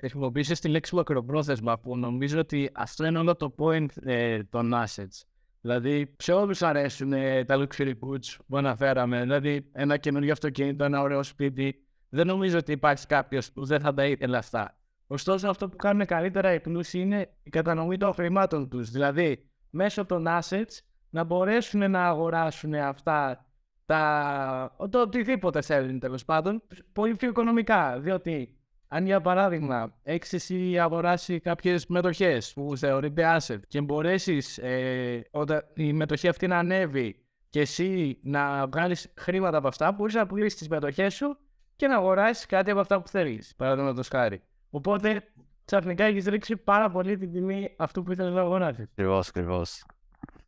χρησιμοποίησε 0.00 0.60
τη 0.60 0.68
λέξη 0.68 0.94
μακροπρόθεσμα 0.94 1.78
που 1.78 1.96
νομίζω 1.96 2.38
ότι 2.38 2.70
αυτό 2.74 3.04
είναι 3.04 3.18
όλο 3.18 3.36
το 3.36 3.54
point 3.58 3.86
ε, 4.02 4.42
των 4.44 4.72
assets. 4.74 5.22
Δηλαδή, 5.60 6.14
σε 6.18 6.32
όλους 6.32 6.62
αρέσουν 6.62 7.12
ε, 7.12 7.44
τα 7.44 7.56
luxury 7.58 7.92
goods 7.92 8.36
που 8.46 8.56
αναφέραμε. 8.56 9.20
Δηλαδή, 9.20 9.68
ένα 9.72 9.96
καινούργιο 9.96 10.32
αυτοκίνητο, 10.32 10.84
ένα 10.84 11.00
ωραίο 11.00 11.22
σπίτι. 11.22 11.84
Δεν 12.10 12.26
νομίζω 12.26 12.58
ότι 12.58 12.72
υπάρχει 12.72 13.06
κάποιος 13.06 13.52
που 13.52 13.64
δεν 13.64 13.80
θα 13.80 13.94
τα 13.94 14.06
ήθελε 14.06 14.36
αυτά. 14.36 14.74
Ωστόσο, 15.06 15.48
αυτό 15.48 15.68
που 15.68 15.76
κάνουν 15.76 16.06
καλύτερα 16.06 16.54
οι 16.54 16.60
πλούσιοι 16.60 17.00
είναι 17.00 17.30
η 17.42 17.50
κατανομή 17.50 17.96
των 17.96 18.14
χρημάτων 18.14 18.68
τους. 18.68 18.90
Δηλαδή, 18.90 19.50
μέσω 19.70 20.04
των 20.04 20.26
assets 20.28 20.78
να 21.10 21.24
μπορέσουν 21.24 21.90
να 21.90 22.06
αγοράσουν 22.06 22.74
αυτά 22.74 23.46
τα. 23.86 24.76
το 24.90 25.00
οτιδήποτε 25.00 25.60
θέλουν 25.60 25.98
τέλος 25.98 26.24
πάντων, 26.24 26.62
πολύ 26.92 27.14
πιο 27.14 27.28
οικονομικά. 27.28 28.00
Διότι 28.00 28.58
αν 28.88 29.06
για 29.06 29.20
παράδειγμα 29.20 29.94
έχεις 30.02 30.32
εσύ 30.32 30.78
αγοράσει 30.78 31.40
κάποιες 31.40 31.86
μετοχές 31.86 32.52
που 32.52 32.76
θεωρείται 32.76 33.38
asset 33.38 33.60
και 33.68 33.80
μπορέσεις 33.80 34.58
ε, 34.58 35.28
όταν 35.30 35.64
η 35.74 35.92
μετοχή 35.92 36.28
αυτή 36.28 36.46
να 36.46 36.58
ανέβει 36.58 37.24
και 37.50 37.60
εσύ 37.60 38.18
να 38.22 38.66
βγάλεις 38.66 39.12
χρήματα 39.16 39.56
από 39.56 39.68
αυτά, 39.68 39.92
μπορείς 39.92 40.14
να 40.14 40.26
πουλήσεις 40.26 40.58
τις 40.58 40.68
μετοχές 40.68 41.14
σου 41.14 41.38
και 41.80 41.86
να 41.86 41.96
αγοράσεις 41.96 42.46
κάτι 42.46 42.70
από 42.70 42.80
αυτά 42.80 43.02
που 43.02 43.08
θέλεις. 43.08 43.54
Παραδείγματος 43.56 44.08
χάρη. 44.08 44.42
Οπότε 44.70 45.22
ξαφνικά 45.64 46.04
έχεις 46.04 46.24
ρίξει 46.26 46.56
πάρα 46.56 46.90
πολύ 46.90 47.16
την 47.16 47.32
τιμή 47.32 47.74
αυτού 47.78 48.02
που 48.02 48.12
ήθελες 48.12 48.34
να 48.34 48.40
αγοράσεις. 48.40 48.84
Ακριβώς, 48.92 49.28
ακριβώς. 49.28 49.84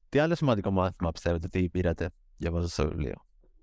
Τι 0.09 0.19
άλλο 0.19 0.35
σημαντικό 0.35 0.71
μάθημα 0.71 1.11
πιστεύετε 1.13 1.47
ότι 1.47 1.69
πήρατε 1.69 2.11
διαβάζοντα 2.37 2.73
το 2.77 2.89
βιβλίο 2.89 3.15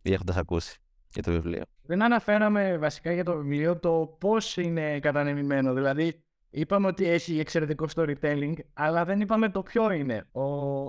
ή 0.02 0.14
έχοντας 0.14 0.38
ακούσει. 0.38 0.80
για 1.14 1.24
το 1.24 1.32
βιβλίο; 1.32 1.64
Δεν 1.82 2.04
αναφέραμε 2.04 2.78
βασικά 2.78 3.12
για 3.12 3.24
το 3.24 3.36
βιβλίο 3.36 3.80
το 3.80 4.16
πώς 4.20 4.58
είναι 4.58 5.00
κατανεμημένο. 5.00 5.74
Δηλαδή, 5.74 6.24
είπαμε 6.50 6.88
ότι 6.88 7.06
έχει 7.06 7.40
εξαιρετικό 7.40 7.86
storytelling, 7.96 8.54
αλλά 8.74 9.06
δεν 9.06 9.22
είπαμε 9.22 9.50
το 9.50 9.64
ποιο 9.64 9.92
είναι. 9.92 10.28
Ο, 10.32 10.44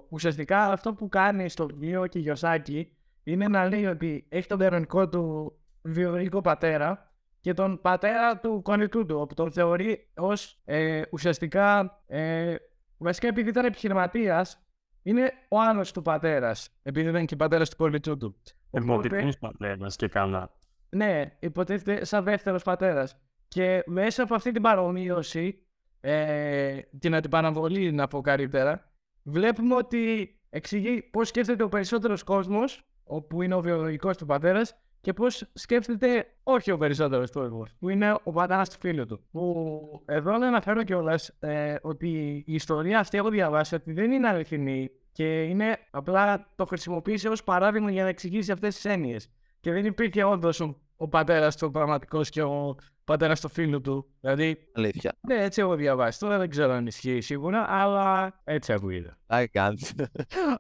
ουσιαστικά 0.08 0.72
αυτό 0.72 0.94
που 0.94 1.08
κάνει 1.08 1.49
στο 1.49 1.66
βιβλίο 1.66 2.06
και 2.06 2.18
Γιωσάκη 2.18 2.96
είναι 3.22 3.49
να 3.49 3.68
λέει 3.68 3.87
ότι 3.87 4.26
έχει 4.28 4.46
τον 4.46 4.58
κανονικό 4.58 5.08
του 5.08 5.54
βιολογικό 5.82 6.40
πατέρα 6.40 7.12
και 7.40 7.54
τον 7.54 7.80
πατέρα 7.80 8.38
του 8.38 8.62
κονιτού 8.62 9.06
του, 9.06 9.25
που 9.28 9.34
τον 9.34 9.52
θεωρεί 9.52 10.10
ως 10.16 10.60
ε, 10.64 11.02
ουσιαστικά. 11.10 11.99
Ε, 12.06 12.54
βασικά 12.99 13.26
επειδή 13.26 13.49
ήταν 13.49 13.64
επιχειρηματίας, 13.64 14.64
είναι 15.02 15.32
ο 15.49 15.60
άλλο 15.60 15.87
του 15.94 16.02
πατέρας. 16.02 16.68
Επειδή 16.82 17.08
ήταν 17.08 17.26
και 17.26 17.37
πατέρας 17.37 17.70
του 17.70 17.76
κονιτού 17.76 18.16
του. 18.16 18.37
Εμωτικός 18.70 19.38
πατέρας 19.38 19.96
και 19.96 20.08
καλά. 20.08 20.50
Ναι, 20.88 21.37
υποτίθεται 21.38 22.04
σαν 22.04 22.25
δεύτερος 22.25 22.62
πατέρας. 22.62 23.16
Και 23.49 23.82
μέσα 23.87 24.22
από 24.22 24.34
αυτή 24.34 24.52
την 24.52 24.62
παρομοίωση, 24.62 25.66
ε, 26.00 26.78
την 26.99 27.14
αντιπαραβολή 27.14 27.92
να 27.92 28.08
πω 28.08 28.20
καλύτερα, 28.20 28.92
βλέπουμε 29.22 29.75
ότι 29.75 30.34
εξηγεί 30.50 31.02
πώς 31.02 31.28
σκέφτεται 31.28 31.62
ο 31.62 31.68
περισσότερος 31.68 32.22
κόσμος, 32.22 32.84
όπου 33.04 33.42
είναι 33.42 33.54
ο 33.54 33.60
βιολογικός 33.60 34.16
του 34.16 34.26
πατέρας, 34.26 34.76
και 35.00 35.12
πώς 35.12 35.50
σκέφτεται 35.52 36.26
όχι 36.42 36.71
ο 36.71 36.78
περισσότερος 36.78 37.30
κόσμο, 37.30 37.66
που 37.78 37.88
είναι 37.88 38.16
ο 38.23 38.33
πατέρας 38.33 38.71
του 38.71 38.76
φίλου 38.80 39.07
του. 39.07 39.21
Που 39.30 40.02
εδώ 40.07 40.38
να 40.38 40.47
αναφέρω 40.47 40.83
κιόλας 40.83 41.37
ε, 41.40 41.75
ότι 41.83 42.09
η 42.47 42.54
ιστορία 42.54 42.99
αυτή 42.99 43.19
έχω 43.19 43.28
διαβάσει 43.28 43.75
ότι 43.75 43.92
δεν 43.92 44.11
είναι 44.11 44.28
αληθινή 44.28 44.90
και 45.12 45.42
είναι 45.42 45.78
απλά 45.90 46.52
το 46.57 46.66
χρησιμοποίησε 46.66 47.28
ως 47.28 47.45
παράδειγμα 47.45 47.90
για 47.90 48.02
να 48.02 48.09
εξηγήσει 48.09 48.52
αυτές 48.52 48.75
τις 48.75 48.85
έννοιες. 48.85 49.30
Και 49.61 49.73
δεν 49.73 49.85
υπήρχε 49.85 50.25
όντως 50.25 50.61
ο, 50.61 50.80
ο 51.02 51.09
πατέρας 51.09 51.57
του 51.57 51.71
πραγματικός 51.71 52.28
και 52.28 52.42
ο 52.42 52.76
πατέρας 53.04 53.40
του 53.40 53.49
φίλου 53.49 53.80
του. 53.80 54.07
Δηλαδή. 54.21 54.57
Αλήθεια. 54.73 55.12
Ναι, 55.21 55.35
έτσι 55.45 55.61
έχω 55.61 55.75
διαβάσει. 55.75 56.19
Τώρα 56.19 56.38
δεν 56.38 56.50
ξέρω 56.50 56.73
αν 56.73 56.87
ισχύει 56.87 57.21
σίγουρα, 57.21 57.66
αλλά 57.69 58.40
έτσι 58.45 58.73
ακούγεται. 58.73 59.16
Τι 59.26 59.49
κάνει. 59.49 59.80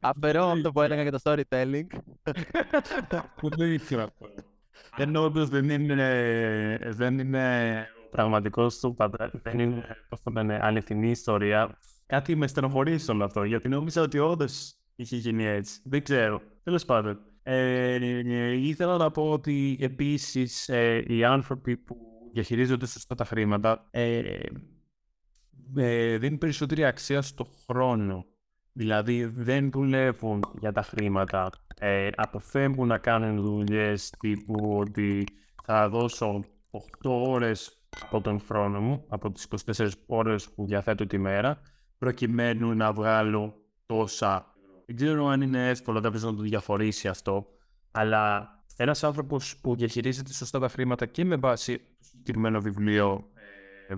Αφαιρώ 0.00 0.44
αυτό 0.46 0.72
που 0.72 0.80
έλεγα 0.80 1.02
για 1.02 1.10
το 1.10 1.18
storytelling. 1.22 1.86
Που 3.36 3.48
δεν 3.56 3.72
ήθελα 3.72 4.08
Ενώ 4.96 5.22
όντως 5.24 5.48
δεν 5.48 5.70
είναι, 5.70 6.78
δεν 6.90 7.18
είναι 7.18 7.86
ο 8.06 8.10
πραγματικός 8.10 8.78
του 8.78 8.94
πατέρας, 8.94 9.32
δεν 9.42 9.58
είναι, 9.58 9.96
πώς 10.08 10.22
το 10.22 10.30
λένε, 10.30 10.58
αληθινή 10.62 11.10
ιστορία. 11.10 11.78
Κάτι 12.06 12.36
με 12.36 12.46
στενοχωρεί 12.46 12.98
σε 12.98 13.10
όλο 13.10 13.24
αυτό, 13.24 13.44
γιατί 13.44 13.68
νόμιζα 13.68 14.02
ότι 14.02 14.18
όντως 14.18 14.74
είχε 14.96 15.16
γίνει 15.16 15.44
έτσι. 15.44 15.80
Δεν 15.84 16.02
ξέρω. 16.02 16.42
Τέλος 16.62 16.84
πάντων. 16.84 17.18
Ε, 17.42 18.56
ήθελα 18.56 18.96
να 18.96 19.10
πω 19.10 19.30
ότι 19.30 19.78
επίσης 19.80 20.68
ε, 20.68 21.04
οι 21.06 21.24
άνθρωποι 21.24 21.76
που 21.76 21.96
διαχειρίζονται 22.32 22.86
σωστά 22.86 23.14
τα 23.14 23.24
χρήματα 23.24 23.86
ε, 23.90 24.22
ε, 25.76 26.18
δίνουν 26.18 26.38
περισσότερη 26.38 26.84
αξία 26.84 27.22
στο 27.22 27.46
χρόνο. 27.66 28.24
Δηλαδή 28.72 29.24
δεν 29.24 29.70
δουλεύουν 29.70 30.42
για 30.60 30.72
τα 30.72 30.82
χρήματα. 30.82 31.50
Ε, 31.78 32.08
αποφεύγουν 32.16 32.86
να 32.86 32.98
κάνουν 32.98 33.40
δουλειές 33.42 34.10
τύπου 34.10 34.76
ότι 34.78 35.24
θα 35.62 35.88
δώσω 35.88 36.44
8 36.70 37.10
ώρες 37.10 37.80
από 38.02 38.20
τον 38.20 38.40
χρόνο 38.40 38.80
μου, 38.80 39.04
από 39.08 39.30
τις 39.30 39.46
24 39.66 39.88
ώρες 40.06 40.48
που 40.50 40.66
διαθέτω 40.66 41.06
τη 41.06 41.18
μέρα, 41.18 41.60
προκειμένου 41.98 42.74
να 42.74 42.92
βγάλω 42.92 43.54
τόσα. 43.86 44.49
Δεν 44.90 44.98
ξέρω 44.98 45.26
αν 45.26 45.40
είναι 45.40 45.68
εύκολο 45.68 46.00
κάποιος 46.00 46.22
να 46.22 46.34
το 46.34 46.42
διαφορήσει 46.42 47.08
αυτό, 47.08 47.46
αλλά 47.90 48.48
ένας 48.76 49.04
άνθρωπος 49.04 49.56
που 49.56 49.76
διαχειρίζεται 49.76 50.32
σωστά 50.32 50.58
τα 50.58 50.68
χρήματα 50.68 51.06
και 51.06 51.24
με 51.24 51.36
βάση 51.36 51.78
το 51.78 51.84
συγκεκριμένο 52.00 52.60
βιβλίο 52.60 53.28
ε, 53.88 53.94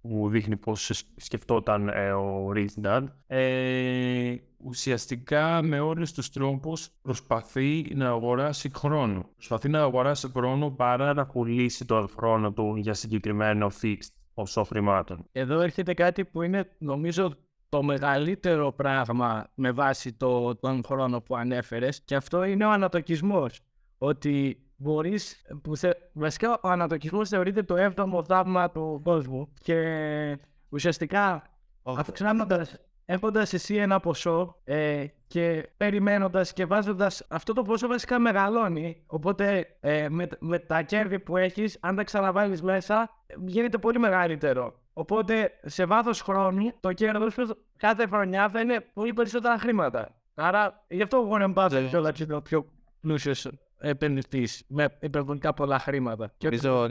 που 0.00 0.28
δείχνει 0.28 0.56
πώς 0.56 1.04
σκεφτόταν 1.16 1.88
ε, 1.88 2.12
ο 2.12 2.52
Rich 2.54 2.82
Dad, 2.82 3.04
ε, 3.26 4.34
ουσιαστικά 4.56 5.62
με 5.62 5.80
όλους 5.80 6.12
τους 6.12 6.30
τρόπους 6.30 6.88
προσπαθεί 7.02 7.92
να 7.94 8.08
αγοράσει 8.08 8.70
χρόνο. 8.74 9.28
Προσπαθεί 9.34 9.68
να 9.68 9.82
αγοράσει 9.82 10.28
χρόνο 10.28 10.70
παρά 10.70 11.14
να 11.14 11.26
πουλήσει 11.26 11.84
τον 11.84 12.08
χρόνο 12.08 12.52
του 12.52 12.76
για 12.76 12.94
συγκεκριμένο 12.94 13.70
fixed 13.82 14.12
ποσό 14.34 14.64
χρημάτων. 14.64 15.26
Εδώ 15.32 15.60
έρχεται 15.60 15.94
κάτι 15.94 16.24
που 16.24 16.42
είναι 16.42 16.70
νομίζω 16.78 17.36
το 17.68 17.82
μεγαλύτερο 17.82 18.72
πράγμα 18.72 19.46
με 19.54 19.70
βάση 19.70 20.12
το, 20.12 20.56
τον 20.56 20.84
χρόνο 20.86 21.20
που 21.20 21.36
ανέφερες 21.36 22.02
και 22.04 22.14
αυτό 22.14 22.44
είναι 22.44 22.64
ο 22.64 22.70
ανατοκισμός. 22.70 23.60
Ότι 23.98 24.66
μπορείς, 24.76 25.46
που 25.62 25.76
θε, 25.76 25.90
βασικά 26.12 26.58
ο 26.62 26.68
ανατοκισμός 26.68 27.28
θεωρείται 27.28 27.62
το 27.62 27.76
έβδομο 27.76 28.24
θαύμα 28.24 28.70
του 28.70 29.00
κόσμου 29.04 29.52
και 29.62 30.38
ουσιαστικά 30.68 31.42
αυξάνοντας 31.82 32.76
έχοντας 33.06 33.52
εσύ 33.52 33.74
ένα 33.74 34.00
ποσό 34.00 34.56
ε, 34.64 35.06
και 35.26 35.68
περιμένοντας 35.76 36.52
και 36.52 36.64
βάζοντας 36.64 37.26
αυτό 37.28 37.52
το 37.52 37.62
ποσό 37.62 37.88
βασικά 37.88 38.18
μεγαλώνει. 38.18 39.02
Οπότε 39.06 39.76
ε, 39.80 40.08
με, 40.08 40.28
με 40.38 40.58
τα 40.58 40.82
κέρδη 40.82 41.18
που 41.18 41.36
έχεις, 41.36 41.78
αν 41.80 41.96
τα 41.96 42.04
ξαναβάλεις 42.04 42.62
μέσα, 42.62 43.10
γίνεται 43.46 43.78
πολύ 43.78 43.98
μεγαλύτερο. 43.98 44.74
Οπότε 44.98 45.50
σε 45.64 45.84
βάθος 45.84 46.20
χρόνου 46.20 46.72
το 46.80 46.92
κέρδος 46.92 47.34
κάθε 47.76 48.06
χρονιά 48.06 48.48
θα 48.48 48.60
είναι 48.60 48.80
πολύ 48.94 49.12
περισσότερα 49.12 49.58
χρήματα. 49.58 50.14
Άρα 50.34 50.84
γι' 50.88 51.02
αυτό 51.02 51.16
ο 51.16 51.28
Warren 51.32 51.54
Buffett 51.54 51.86
κιόλας 51.88 52.18
είναι 52.18 52.34
ο 52.34 52.42
πιο 52.42 52.66
πλούσιος 53.00 53.48
επενδυτής 53.78 54.62
με 54.68 54.96
υπερβολικά 55.00 55.54
πολλά 55.54 55.78
χρήματα. 55.78 56.32
Νομίζω 56.42 56.88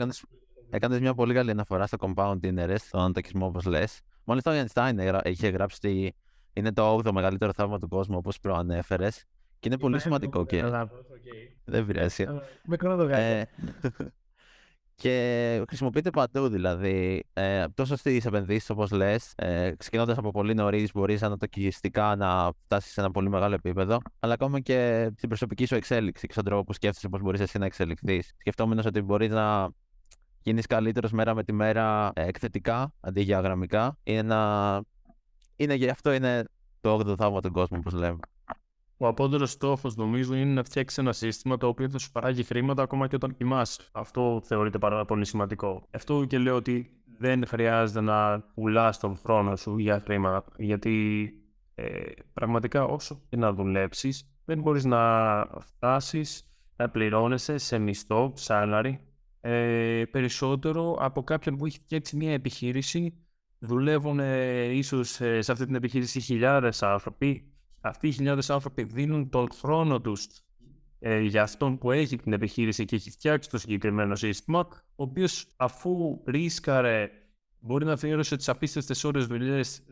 έκανε 0.70 1.00
μια 1.00 1.14
πολύ 1.14 1.34
καλή 1.34 1.50
αναφορά 1.50 1.86
στο 1.86 1.96
compound 2.00 2.38
interest, 2.42 2.76
στον 2.78 3.00
αντακισμό 3.00 3.46
όπως 3.46 3.64
λες. 3.64 4.00
Μάλιστα 4.24 4.52
ο 4.52 4.64
Einstein 4.64 5.20
είχε 5.24 5.48
γράψει 5.48 5.78
ότι 5.82 6.14
είναι 6.52 6.72
το 6.72 6.96
8ο 6.96 7.12
μεγαλύτερο 7.12 7.52
θαύμα 7.52 7.78
του 7.78 7.88
κόσμου, 7.88 8.16
όπως 8.16 8.40
προανέφερες. 8.40 9.24
Και 9.58 9.68
είναι 9.68 9.78
πολύ 9.78 10.00
σημαντικό 10.00 10.44
και. 10.46 10.64
Δεν 11.64 11.86
πειράζει. 11.86 12.26
Μικρό 12.66 12.96
το 12.96 13.02
ε, 13.02 13.48
Και 14.98 15.62
χρησιμοποιείται 15.68 16.10
παντού 16.10 16.48
δηλαδή. 16.48 17.24
Ε, 17.32 17.64
τόσο 17.74 17.96
στις 17.96 18.24
επενδύσεις, 18.24 18.70
όπως 18.70 18.90
λες, 18.90 19.32
ε, 19.36 19.72
ξεκινώντας 19.76 20.18
από 20.18 20.30
πολύ 20.30 20.54
νωρίς, 20.54 20.92
μπορείς 20.92 21.22
ανατοκιστικά 21.22 22.16
να 22.16 22.52
φτάσεις 22.64 22.92
σε 22.92 23.00
ένα 23.00 23.10
πολύ 23.10 23.28
μεγάλο 23.28 23.54
επίπεδο, 23.54 23.98
αλλά 24.20 24.34
ακόμα 24.34 24.60
και 24.60 25.10
στην 25.16 25.28
προσωπική 25.28 25.66
σου 25.66 25.74
εξέλιξη 25.74 26.26
και 26.26 26.32
στον 26.32 26.44
τρόπο 26.44 26.64
που 26.64 26.72
σκέφτεσαι 26.72 27.08
πώς 27.08 27.20
μπορείς 27.20 27.40
εσύ 27.40 27.58
να 27.58 27.66
εξελιχθείς. 27.66 28.32
Σκεφτόμενος 28.38 28.84
ότι 28.84 29.00
μπορείς 29.00 29.30
να 29.30 29.68
γίνεις 30.42 30.66
καλύτερος 30.66 31.12
μέρα 31.12 31.34
με 31.34 31.44
τη 31.44 31.52
μέρα 31.52 32.10
ε, 32.14 32.26
εκθετικά 32.26 32.92
αντί 33.00 33.20
για 33.20 33.40
γραμμικά. 33.40 33.98
Είναι, 34.02 34.18
ένα... 34.18 34.82
είναι 35.56 35.74
γι' 35.74 35.88
αυτό 35.88 36.12
είναι 36.12 36.44
το 36.80 36.94
8ο 36.94 37.16
θαύμα 37.16 37.40
του 37.40 37.52
κόσμου, 37.52 37.78
όπως 37.80 37.92
λέμε. 37.92 38.18
Ο 38.98 39.06
απότερος 39.06 39.50
στόχος 39.50 39.96
νομίζω 39.96 40.34
είναι 40.34 40.52
να 40.52 40.64
φτιάξεις 40.64 40.98
ένα 40.98 41.12
σύστημα 41.12 41.56
το 41.56 41.66
οποίο 41.66 41.88
θα 41.88 41.98
σου 41.98 42.12
παράγει 42.12 42.42
χρήματα 42.42 42.82
ακόμα 42.82 43.06
και 43.06 43.14
όταν 43.14 43.36
κοιμάσαι. 43.36 43.82
Αυτό 43.92 44.40
θεωρείται 44.44 44.78
πάρα 44.78 45.04
πολύ 45.04 45.24
σημαντικό. 45.24 45.86
Αυτό 45.90 46.24
και 46.24 46.38
λέω 46.38 46.54
ότι 46.54 46.90
δεν 47.18 47.46
χρειάζεται 47.46 48.00
να 48.00 48.40
πουλάς 48.40 48.98
τον 48.98 49.16
χρόνο 49.16 49.56
σου 49.56 49.78
για 49.78 50.00
χρήματα. 50.04 50.52
Γιατί 50.56 51.28
ε, 51.74 52.02
πραγματικά 52.32 52.84
όσο 52.84 53.20
και 53.28 53.36
να 53.36 53.52
δουλέψεις, 53.52 54.30
δεν 54.44 54.60
μπορείς 54.60 54.84
να 54.84 55.44
φτάσεις 55.60 56.50
να 56.76 56.90
πληρώνεσαι 56.90 57.58
σε 57.58 57.78
μισθό, 57.78 58.32
salary, 58.46 58.94
ε, 59.40 60.02
περισσότερο 60.10 60.96
από 61.00 61.22
κάποιον 61.22 61.56
που 61.56 61.66
έχει 61.66 61.78
φτιάξει 61.78 62.16
μια 62.16 62.32
επιχείρηση. 62.32 63.14
Δουλεύουν 63.58 64.20
ε, 64.20 64.62
ίσως 64.62 65.20
ε, 65.20 65.40
σε 65.40 65.52
αυτή 65.52 65.64
την 65.64 65.74
επιχείρηση 65.74 66.20
χιλιάδες 66.20 66.82
άνθρωποι. 66.82 67.55
Αυτοί 67.80 68.08
οι 68.08 68.12
χιλιάδες 68.12 68.50
άνθρωποι 68.50 68.82
δίνουν 68.82 69.28
τον 69.28 69.48
χρόνο 69.52 70.00
τους 70.00 70.26
ε, 70.98 71.20
για 71.20 71.42
αυτόν 71.42 71.78
που 71.78 71.90
έχει 71.90 72.16
την 72.16 72.32
επιχείρηση 72.32 72.84
και 72.84 72.96
έχει 72.96 73.10
φτιάξει 73.10 73.50
το 73.50 73.58
συγκεκριμένο 73.58 74.14
σύστημα, 74.14 74.68
ο 74.72 75.02
οποίος 75.02 75.46
αφού 75.56 76.22
ρίσκαρε 76.26 77.10
μπορεί 77.60 77.84
να 77.84 77.92
αφιέρωσε 77.92 78.36
τις 78.36 78.48
απίστευτες 78.48 79.04
ώρες 79.04 79.26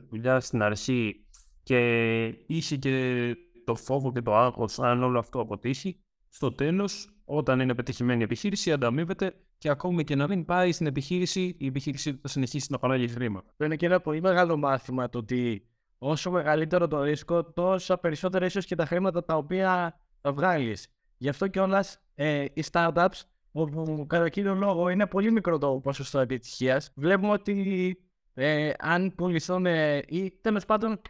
δουλειά 0.09 0.41
στην 0.41 0.63
αρχή 0.63 1.27
και 1.63 2.25
είχε 2.47 2.77
και 2.77 3.37
το 3.65 3.75
φόβο 3.75 4.13
και 4.13 4.23
το 4.23 4.35
άγχος 4.37 4.79
αν 4.79 5.03
όλο 5.03 5.19
αυτό 5.19 5.41
αποτύχει, 5.41 6.01
στο 6.29 6.53
τέλος 6.53 7.09
όταν 7.25 7.61
είναι 7.61 7.75
πετυχημένη 7.75 8.21
η 8.21 8.25
επιχείρηση, 8.25 8.73
ανταμείβεται 8.73 9.35
και 9.59 9.69
ακόμη 9.69 10.05
και 10.05 10.15
να 10.15 10.29
μην 10.29 10.45
πάει 10.45 10.73
στην 10.73 10.87
επιχείρηση, 10.87 11.57
η 11.59 11.67
επιχείρηση 11.67 12.19
θα 12.23 12.29
συνεχίσει 12.29 12.67
να 12.71 12.79
παράγει 12.79 13.09
χρήμα. 13.09 13.43
Αυτό 13.51 13.65
είναι 13.65 13.77
και 13.77 13.87
ένα 13.87 14.01
πολύ 14.01 14.21
μεγάλο 14.21 14.57
μάθημα 14.57 15.09
το 15.09 15.19
ότι 15.19 15.69
όσο 15.99 16.31
μεγαλύτερο 16.31 16.89
το 16.89 17.03
ρίσκο, 17.03 17.45
τόσο 17.45 17.97
περισσότερα 17.97 18.47
ίσως 18.47 18.67
και 18.67 18.75
τα 18.75 18.87
χρήματα 18.87 19.25
τα 19.25 19.37
οποία 19.37 20.01
θα 20.21 20.33
βγάλεις. 20.33 20.89
Γι' 21.17 21.29
αυτό 21.29 21.49
κιόλας 21.49 21.99
ε, 22.15 22.45
οι 22.53 22.65
startups, 22.73 23.21
όπου 23.53 24.05
κατά 24.09 24.29
κύριο 24.29 24.55
λόγο 24.55 24.89
είναι 24.89 25.07
πολύ 25.07 25.31
μικρό 25.31 25.59
το 25.59 25.81
ποσοστό 25.83 26.19
επιτυχίας, 26.19 26.91
βλέπουμε 26.95 27.33
ότι 27.33 27.97
ε, 28.35 28.71
αν 28.79 29.15
πουληθούν 29.15 29.67
ε, 29.67 30.03
ή 30.09 30.39
τέλος 30.41 30.65
πάντων 30.65 31.01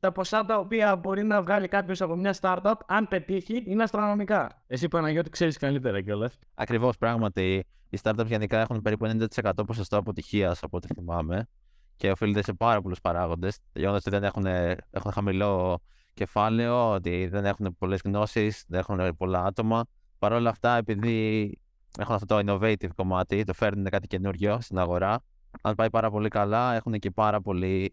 τα 0.00 0.12
ποσά 0.12 0.44
τα 0.44 0.58
οποία 0.58 0.96
μπορεί 0.96 1.22
να 1.22 1.42
βγάλει 1.42 1.68
κάποιος 1.68 2.00
από 2.00 2.16
μια 2.16 2.34
startup, 2.40 2.74
αν 2.86 3.08
πετύχει, 3.08 3.62
είναι 3.66 3.82
αστρονομικά. 3.82 4.64
Εσύ, 4.66 4.88
Παναγιώτη, 4.88 5.30
ξέρεις 5.30 5.56
καλύτερα 5.56 6.00
κιόλας. 6.00 6.38
Ακριβώς, 6.54 6.96
πράγματι. 6.96 7.64
Οι 7.90 7.98
startups 8.02 8.26
γενικά 8.26 8.60
έχουν 8.60 8.82
περίπου 8.82 9.06
90% 9.40 9.50
ποσοστό 9.66 9.96
αποτυχίας 9.96 10.62
από 10.62 10.76
ό,τι 10.76 10.94
θυμάμαι 10.94 11.48
και 12.00 12.10
οφείλεται 12.10 12.42
σε 12.42 12.52
πάρα 12.52 12.80
πολλούς 12.80 13.00
παράγοντες. 13.00 13.58
Γεγονό 13.72 13.96
ότι 13.96 14.10
δεν 14.10 14.24
έχουν, 14.24 14.46
έχουν 14.90 15.12
χαμηλό 15.12 15.80
κεφάλαιο, 16.14 16.90
ότι 16.90 17.26
δεν 17.26 17.44
έχουν 17.44 17.76
πολλές 17.78 18.00
γνώσεις, 18.04 18.64
δεν 18.68 18.80
έχουν 18.80 19.16
πολλά 19.16 19.44
άτομα. 19.44 19.84
Παρ' 20.18 20.32
όλα 20.32 20.50
αυτά, 20.50 20.76
επειδή 20.76 21.58
έχουν 21.98 22.14
αυτό 22.14 22.26
το 22.26 22.38
innovative 22.46 22.88
κομμάτι, 22.96 23.44
το 23.44 23.52
φέρνουν 23.52 23.84
κάτι 23.84 24.06
καινούριο 24.06 24.60
στην 24.60 24.78
αγορά, 24.78 25.22
αν 25.62 25.74
πάει 25.74 25.90
πάρα 25.90 26.10
πολύ 26.10 26.28
καλά, 26.28 26.74
έχουν 26.74 26.92
και 26.92 27.10
πάρα 27.10 27.40
πολύ 27.40 27.90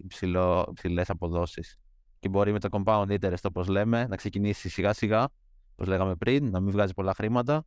υψηλές 0.69 1.09
αποδόσεις. 1.09 1.75
Και 2.19 2.29
μπορεί 2.29 2.51
με 2.51 2.59
το 2.59 2.67
compound 2.71 3.07
interest, 3.19 3.43
όπως 3.43 3.67
λέμε, 3.67 4.07
να 4.07 4.15
ξεκινήσει 4.15 4.69
σιγά 4.69 4.93
σιγά, 4.93 5.27
όπως 5.71 5.87
λέγαμε 5.87 6.15
πριν, 6.15 6.49
να 6.49 6.59
μην 6.59 6.71
βγάζει 6.71 6.93
πολλά 6.93 7.13
χρήματα 7.13 7.65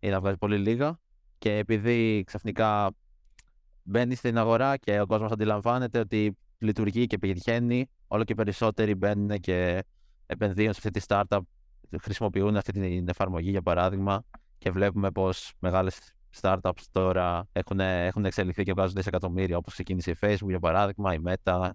ή 0.00 0.08
να 0.08 0.20
βγάζει 0.20 0.36
πολύ 0.36 0.58
λίγα. 0.58 0.98
Και 1.38 1.56
επειδή 1.56 2.22
ξαφνικά 2.26 2.90
μπαίνει 3.90 4.14
στην 4.14 4.38
αγορά 4.38 4.76
και 4.76 5.00
ο 5.00 5.06
κόσμος 5.06 5.30
αντιλαμβάνεται 5.30 5.98
ότι 5.98 6.36
λειτουργεί 6.58 7.06
και 7.06 7.18
πηγαίνει, 7.18 7.86
όλο 8.08 8.24
και 8.24 8.34
περισσότεροι 8.34 8.94
μπαίνουν 8.94 9.38
και 9.38 9.84
επενδύουν 10.26 10.72
σε 10.72 10.80
αυτή 10.84 10.90
τη 10.90 11.04
startup, 11.08 11.40
χρησιμοποιούν 12.00 12.56
αυτή 12.56 12.72
την 12.72 13.08
εφαρμογή 13.08 13.50
για 13.50 13.62
παράδειγμα 13.62 14.24
και 14.58 14.70
βλέπουμε 14.70 15.10
πως 15.10 15.52
μεγάλες 15.58 16.14
startups 16.40 16.82
τώρα 16.92 17.48
έχουν, 17.52 17.80
έχουν 17.80 18.24
εξελιχθεί 18.24 18.62
και 18.62 18.72
βγάζουν 18.72 18.94
δισεκατομμύρια 18.94 19.56
όπως 19.56 19.72
ξεκίνησε 19.72 20.10
η 20.10 20.16
Facebook 20.20 20.48
για 20.48 20.60
παράδειγμα, 20.60 21.14
η 21.14 21.18
Meta. 21.24 21.70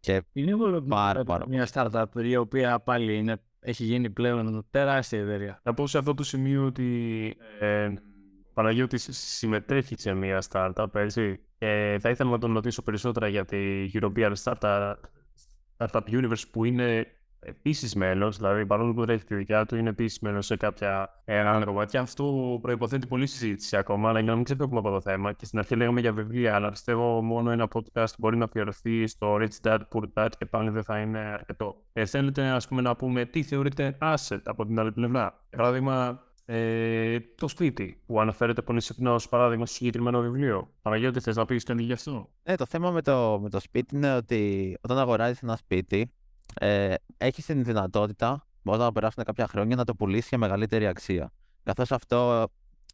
Και 0.00 0.22
είναι 0.32 0.56
πάρα, 0.88 1.24
πάρα, 1.24 1.48
μια 1.48 1.68
startup 1.72 2.04
η 2.14 2.36
οποία 2.36 2.80
πάλι 2.80 3.16
είναι, 3.16 3.36
έχει 3.60 3.84
γίνει 3.84 4.10
πλέον 4.10 4.66
τεράστια 4.70 5.20
εταιρεία. 5.20 5.60
Να 5.62 5.74
πω 5.74 5.86
σε 5.86 5.98
αυτό 5.98 6.14
το 6.14 6.22
σημείο 6.22 6.66
ότι 6.66 7.36
ε, 7.60 7.92
Παναγιώτη 8.54 8.98
συμμετέχει 9.12 9.94
σε 9.98 10.14
μια 10.14 10.42
startup, 10.50 10.94
έτσι. 10.94 11.40
Και 11.58 11.98
θα 12.00 12.10
ήθελα 12.10 12.30
να 12.30 12.38
τον 12.38 12.52
ρωτήσω 12.52 12.82
περισσότερα 12.82 13.28
για 13.28 13.44
τη 13.44 13.90
European 13.94 14.32
Startup, 14.42 14.94
startup 15.76 16.02
Universe 16.10 16.42
που 16.50 16.64
είναι 16.64 17.06
επίσης 17.40 17.94
μέλος, 17.94 18.36
δηλαδή 18.36 18.66
παρόλο 18.66 18.94
που 18.94 19.04
τρέχει 19.04 19.24
τη 19.24 19.34
δικιά 19.34 19.66
του, 19.66 19.76
είναι 19.76 19.88
επίσης 19.88 20.20
μέλος 20.20 20.46
σε 20.46 20.56
κάποια 20.56 21.22
έργα. 21.24 21.84
Και 21.84 21.98
αυτό 21.98 22.58
προποθέτει 22.62 23.06
πολλή 23.06 23.26
συζήτηση 23.26 23.76
ακόμα, 23.76 24.08
αλλά 24.08 24.18
για 24.18 24.28
να 24.30 24.34
μην 24.34 24.44
ξεφύγουμε 24.44 24.78
από 24.78 24.90
το 24.90 25.00
θέμα. 25.00 25.32
Και 25.32 25.44
στην 25.44 25.58
αρχή 25.58 25.76
λέγαμε 25.76 26.00
για 26.00 26.12
βιβλία, 26.12 26.54
αλλά 26.54 26.70
πιστεύω 26.70 27.22
μόνο 27.22 27.50
ένα 27.50 27.68
podcast 27.72 28.12
μπορεί 28.18 28.36
να 28.36 28.44
αφιερωθεί 28.44 29.06
στο 29.06 29.36
Rich 29.40 29.60
Dad, 29.62 29.78
Poor 29.92 30.02
Dad 30.14 30.28
και 30.38 30.46
πάλι 30.46 30.70
δεν 30.70 30.84
θα 30.84 30.98
είναι 30.98 31.18
αρκετό. 31.18 31.82
Ε, 31.92 32.04
θέλετε 32.04 32.42
ας 32.42 32.68
πούμε, 32.68 32.80
να 32.80 32.96
πούμε 32.96 33.24
τι 33.24 33.42
θεωρείται 33.42 33.98
asset 34.00 34.40
από 34.44 34.66
την 34.66 34.78
άλλη 34.78 34.92
πλευρά; 34.92 35.46
Παράδειγμα, 35.50 36.22
ε, 36.52 37.20
το 37.34 37.48
σπίτι 37.48 38.00
που 38.06 38.20
αναφέρεται 38.20 38.62
πολύ 38.62 38.80
συχνά 38.80 39.14
ω 39.14 39.18
παράδειγμα 39.30 39.66
στο 39.66 39.74
συγκεκριμένο 39.74 40.20
βιβλίο. 40.20 40.70
Παναγιώτη, 40.82 41.20
θες 41.20 41.36
να 41.36 41.44
πεις 41.44 41.64
κάτι 41.64 41.82
γι' 41.82 41.92
αυτό; 41.92 42.30
Ναι, 42.42 42.56
το 42.56 42.66
θέμα 42.66 42.90
με 42.90 43.02
το, 43.02 43.38
με 43.42 43.48
το 43.48 43.60
σπίτι 43.60 43.96
είναι 43.96 44.14
ότι 44.14 44.76
όταν 44.80 44.98
αγοράζεις 44.98 45.42
ένα 45.42 45.56
σπίτι, 45.56 46.12
ε, 46.54 46.94
έχεις 47.16 47.44
την 47.44 47.64
δυνατότητα 47.64 48.46
όταν 48.62 48.84
να 48.84 48.92
περάσουν 48.92 49.24
κάποια 49.24 49.46
χρόνια 49.46 49.76
να 49.76 49.84
το 49.84 49.94
πουλήσεις 49.94 50.28
για 50.28 50.38
μεγαλύτερη 50.38 50.86
αξία. 50.86 51.32
Καθώς 51.62 51.92
αυτό 51.92 52.48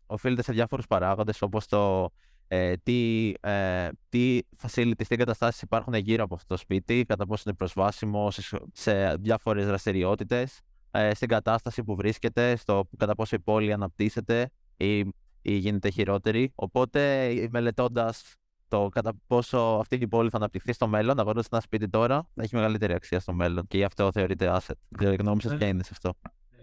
οφείλεται 0.07 0.43
σε 0.43 0.53
διάφορους 0.53 0.87
παράγοντες 0.87 1.43
όπως 1.43 1.67
το 1.67 2.11
ε, 2.49 2.77
τι, 2.83 3.33
ε, 3.41 3.89
τι 4.09 4.39
facilities, 4.63 4.97
τι 4.97 5.07
εγκαταστάσεις 5.09 5.63
υπάρχουν 5.63 5.95
γύρω 5.95 6.25
από 6.25 6.35
αυτό 6.35 6.55
το 6.55 6.61
σπίτι, 6.61 7.05
κατά 7.09 7.27
πόσο 7.27 7.43
είναι 7.47 7.55
προσβάσιμο 7.55 8.31
σε, 8.31 8.59
σε 8.73 9.15
διάφορες 9.15 9.67
δραστηριότητες, 9.67 10.61
ε, 10.97 11.15
στην 11.15 11.29
κατάσταση 11.29 11.85
που 11.85 11.95
βρίσκεται, 11.95 12.57
στο 12.57 12.89
κατά 12.97 13.15
πόσο 13.15 13.37
η 13.37 13.41
πόλη 13.41 13.73
αναπτύσσεται 13.73 14.51
ή, 14.77 14.99
ή 15.43 15.53
γίνεται 15.53 15.91
χειρότερη. 15.91 16.53
Οπότε, 16.55 17.31
μελετώντας 17.51 18.35
το 18.69 18.89
κατά 18.89 19.13
πόσο 19.27 19.59
αυτή 19.59 19.97
η 19.97 20.09
πόλη 20.09 20.31
θα 20.31 20.37
αναπτυχθεί 20.37 20.73
στο 20.73 20.87
μέλλον, 20.87 21.21
αγοράζει 21.21 21.49
ένα 21.53 21.61
σπίτι 21.61 21.89
τώρα, 21.89 22.29
θα 22.35 22.43
έχει 22.43 22.55
μεγαλύτερη 22.55 22.93
αξία 22.93 23.21
στο 23.21 23.33
μέλλον. 23.33 23.67
Και 23.67 23.77
γι' 23.77 23.85
αυτό 23.85 24.13
θεωρείται 24.13 24.57
asset. 24.59 24.75
Δεν 24.89 25.15
γνώμη 25.15 25.43
σας 25.43 25.57
ποια 25.57 25.67
είναι 25.67 25.83
σε 25.83 25.91
αυτό. 25.93 26.15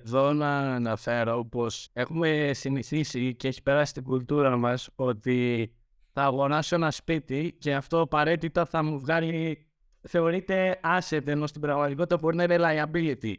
Εδώ 0.05 0.33
να 0.33 0.57
αναφέρω 0.57 1.45
πως 1.45 1.89
έχουμε 1.93 2.51
συνηθίσει 2.53 3.35
και 3.35 3.47
έχει 3.47 3.61
περάσει 3.61 3.93
την 3.93 4.03
κουλτούρα 4.03 4.57
μας 4.57 4.89
ότι 4.95 5.71
θα 6.13 6.23
αγοράσω 6.23 6.75
ένα 6.75 6.91
σπίτι 6.91 7.55
και 7.59 7.73
αυτό 7.75 7.99
απαραίτητα 7.99 8.65
θα 8.65 8.83
μου 8.83 8.99
βγάλει. 8.99 9.67
Θεωρείται 10.07 10.79
asset, 10.83 11.27
ενώ 11.27 11.47
στην 11.47 11.61
πραγματικότητα 11.61 12.17
μπορεί 12.17 12.35
να 12.35 12.43
είναι 12.43 12.57
liability 12.59 13.33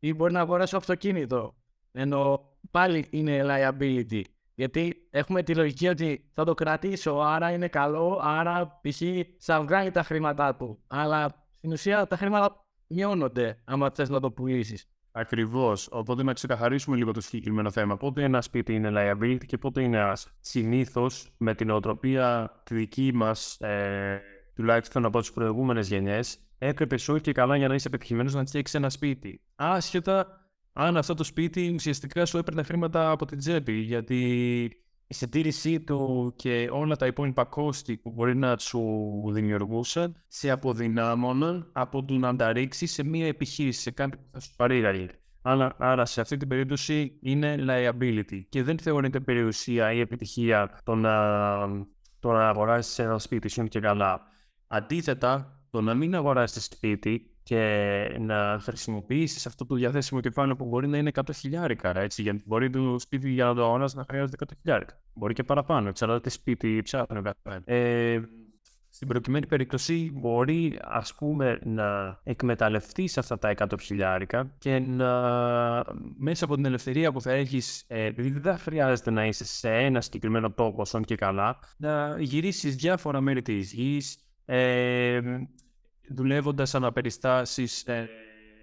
ή 0.00 0.14
μπορεί 0.14 0.32
να 0.32 0.40
αγοράσω 0.40 0.76
αυτοκίνητο. 0.76 1.54
Ενώ 1.92 2.48
πάλι 2.70 3.06
είναι 3.10 3.40
liability. 3.44 4.22
Γιατί 4.54 5.08
έχουμε 5.10 5.42
τη 5.42 5.54
λογική 5.54 5.88
ότι 5.88 6.30
θα 6.34 6.44
το 6.44 6.54
κρατήσω, 6.54 7.12
άρα 7.12 7.50
είναι 7.50 7.68
καλό, 7.68 8.20
άρα 8.22 8.80
π.χ. 8.80 9.00
θα 9.38 9.62
βγάλει 9.62 9.90
τα 9.90 10.02
χρήματά 10.02 10.56
του. 10.56 10.78
Αλλά 10.86 11.46
στην 11.56 11.72
ουσία 11.72 12.06
τα 12.06 12.16
χρήματα 12.16 12.64
μειώνονται 12.86 13.62
άμα 13.64 13.90
θες 13.90 14.08
να 14.08 14.20
το 14.20 14.30
πουλήσεις. 14.30 14.88
Ακριβώς. 15.12 15.88
Οπότε 15.90 16.22
να 16.22 16.32
ξεκαθαρίσουμε 16.32 16.96
λίγο 16.96 17.12
το 17.12 17.20
συγκεκριμένο 17.20 17.70
θέμα. 17.70 17.96
Πότε 17.96 18.22
ένα 18.22 18.42
σπίτι 18.42 18.74
είναι 18.74 18.90
liability 18.92 19.44
και 19.46 19.58
πότε 19.58 19.82
είναι 19.82 20.12
asset. 20.12 20.30
Συνήθω 20.40 21.06
με 21.36 21.54
την 21.54 21.70
οτροπία 21.70 22.50
τη 22.64 22.74
δική 22.74 23.10
μας, 23.14 23.60
ε, 23.60 24.22
τουλάχιστον 24.60 25.04
από 25.04 25.20
τις 25.20 25.32
προηγούμενες 25.32 25.88
γενιές, 25.88 26.38
έπρεπε 26.58 26.96
σου 26.96 27.18
και 27.18 27.32
καλά 27.32 27.56
για 27.56 27.68
να 27.68 27.74
είσαι 27.74 27.88
πετυχημένος 27.88 28.34
να 28.34 28.44
φτιάξεις 28.46 28.74
ένα 28.74 28.90
σπίτι. 28.90 29.40
Άσχετα 29.54 30.40
αν 30.72 30.96
αυτό 30.96 31.14
το 31.14 31.24
σπίτι 31.24 31.72
ουσιαστικά 31.74 32.26
σου 32.26 32.38
έπαιρνε 32.38 32.62
χρήματα 32.62 33.10
από 33.10 33.26
την 33.26 33.38
τσέπη, 33.38 33.72
γιατί 33.72 34.16
η 35.06 35.14
συντήρησή 35.14 35.80
του 35.80 36.32
και 36.36 36.68
όλα 36.72 36.96
τα 36.96 37.06
υπόλοιπα 37.06 37.44
κόστη 37.44 37.96
που 37.96 38.10
μπορεί 38.10 38.36
να 38.36 38.58
σου 38.58 38.80
δημιουργούσαν 39.32 40.22
σε 40.28 40.50
αποδυνάμωναν 40.50 41.70
από 41.72 42.04
το 42.04 42.14
να 42.14 42.36
τα 42.36 42.52
ρίξεις 42.52 42.92
σε 42.92 43.04
μια 43.04 43.26
επιχείρηση, 43.26 43.80
σε 43.80 43.90
κάτι 43.90 44.16
που 44.16 44.22
θα 44.32 44.40
σου 44.40 44.50
παρήγαγε. 44.56 45.06
Άρα, 45.42 45.74
άρα 45.78 46.04
σε 46.04 46.20
αυτή 46.20 46.36
την 46.36 46.48
περίπτωση 46.48 47.18
είναι 47.20 47.56
liability 47.68 48.40
και 48.48 48.62
δεν 48.62 48.78
θεωρείται 48.78 49.20
περιουσία 49.20 49.92
ή 49.92 50.00
επιτυχία 50.00 50.80
το 50.84 50.94
να, 50.94 51.12
το 52.20 52.32
να 52.32 52.48
αγοράσεις 52.48 52.98
ένα 52.98 53.18
σπίτι 53.18 53.48
σου 53.48 53.64
και 53.64 53.80
καλά. 53.80 54.28
Αντίθετα, 54.72 55.60
το 55.70 55.80
να 55.80 55.94
μην 55.94 56.14
αγοράσεις 56.14 56.64
σπίτι 56.64 57.34
και 57.42 58.16
να 58.20 58.58
χρησιμοποιήσεις 58.62 59.46
αυτό 59.46 59.66
το 59.66 59.74
διαθέσιμο 59.74 60.20
κεφάλαιο 60.20 60.56
που 60.56 60.64
μπορεί 60.64 60.88
να 60.88 60.98
είναι 60.98 61.10
100 61.14 61.20
χιλιάρικα. 61.34 61.98
Έτσι, 61.98 62.22
γιατί 62.22 62.42
μπορεί 62.46 62.70
το 62.70 62.98
σπίτι 62.98 63.30
για 63.30 63.44
να 63.44 63.54
το 63.54 63.64
αγοράσει 63.64 63.96
να 63.96 64.04
χρειάζεται 64.08 64.44
100 64.48 64.52
χιλιάρικα. 64.60 65.00
Μπορεί 65.14 65.34
και 65.34 65.42
παραπάνω, 65.42 65.88
εξαρτάται 65.88 66.20
τι 66.20 66.30
σπίτι 66.30 66.80
ψάχνει 66.82 67.18
ο 67.18 67.22
καθένα. 67.22 67.62
Ε, 67.64 68.20
στην 68.90 69.08
προκειμένη 69.08 69.46
περίπτωση 69.46 70.10
μπορεί 70.14 70.78
ας 70.82 71.14
πούμε 71.14 71.58
να 71.64 72.20
εκμεταλλευτείς 72.22 73.18
αυτά 73.18 73.38
τα 73.38 73.54
100 73.56 73.80
χιλιάρικα 73.80 74.54
και 74.58 74.78
να 74.78 75.12
μέσα 76.18 76.44
από 76.44 76.54
την 76.54 76.64
ελευθερία 76.64 77.12
που 77.12 77.20
θα 77.20 77.32
έχεις 77.32 77.84
ε, 77.86 78.04
επειδή 78.04 78.30
δεν 78.30 78.58
χρειάζεται 78.58 79.10
να 79.10 79.26
είσαι 79.26 79.44
σε 79.44 79.70
ένα 79.70 80.00
συγκεκριμένο 80.00 80.50
τόπο 80.50 80.84
σαν 80.84 81.04
και 81.04 81.14
καλά 81.14 81.58
να 81.76 82.16
γυρίσεις 82.20 82.76
διάφορα 82.76 83.20
μέρη 83.20 83.42
της 83.42 83.72
γης 83.72 84.29
ε, 84.52 85.20
δουλεύοντας 86.08 86.74
αναπεριστάσεις 86.74 87.82
ε, 87.86 88.08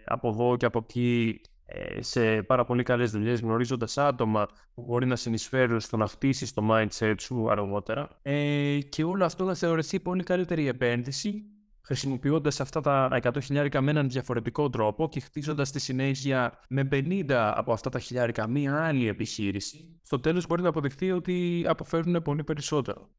από 0.06 0.30
εδώ 0.30 0.58
και 0.58 0.66
από 0.66 0.80
εκεί 0.84 1.42
ε, 1.66 2.02
σε 2.02 2.44
πάρα 2.44 2.66
πολύ 2.66 2.84
καλές 2.84 3.12
δουλειές, 3.12 3.40
γνωρίζοντας 3.40 3.98
άτομα 3.98 4.48
που 4.74 4.84
μπορεί 4.88 5.06
να 5.06 5.16
συνεισφέρουν 5.16 5.80
στο 5.80 5.98
να 5.98 6.08
χτίσεις 6.08 6.54
το 6.54 6.68
mindset 6.72 7.16
σου 7.20 7.52
αργότερα. 7.52 8.10
Ε, 8.22 8.80
και 8.90 9.04
όλο 9.04 9.26
αυτό 9.26 9.44
να 9.44 9.56
θεωρηθεί 9.56 10.00
πολύ 10.00 10.24
καλύτερη 10.24 10.68
επένδυση, 10.68 11.44
χρησιμοποιώντας 11.82 12.60
αυτά 12.60 12.82
τα 12.82 13.20
100 13.24 13.38
χιλιάρικα 13.42 13.82
με 13.82 13.92
έναν 13.92 14.10
διαφορετικό 14.10 14.70
τρόπο 14.70 15.10
και 15.10 15.20
χτίζοντας 15.20 15.68
στη 15.68 15.80
συνέχεια 15.80 16.60
με 16.70 16.88
50 16.92 17.26
από 17.56 17.74
αυτά 17.74 17.90
τα 17.90 18.00
χιλιάρικα 18.00 18.48
μία 18.48 18.86
άλλη 18.86 19.08
επιχείρηση, 19.08 20.00
στο 20.02 20.20
τέλος 20.20 20.48
μπορεί 20.48 20.62
να 20.62 20.70
αποδειχθεί 20.70 21.12
ότι 21.12 21.66
αποφέρουν 21.68 22.22
πολύ 22.22 22.44
περισσότερο. 22.44 23.10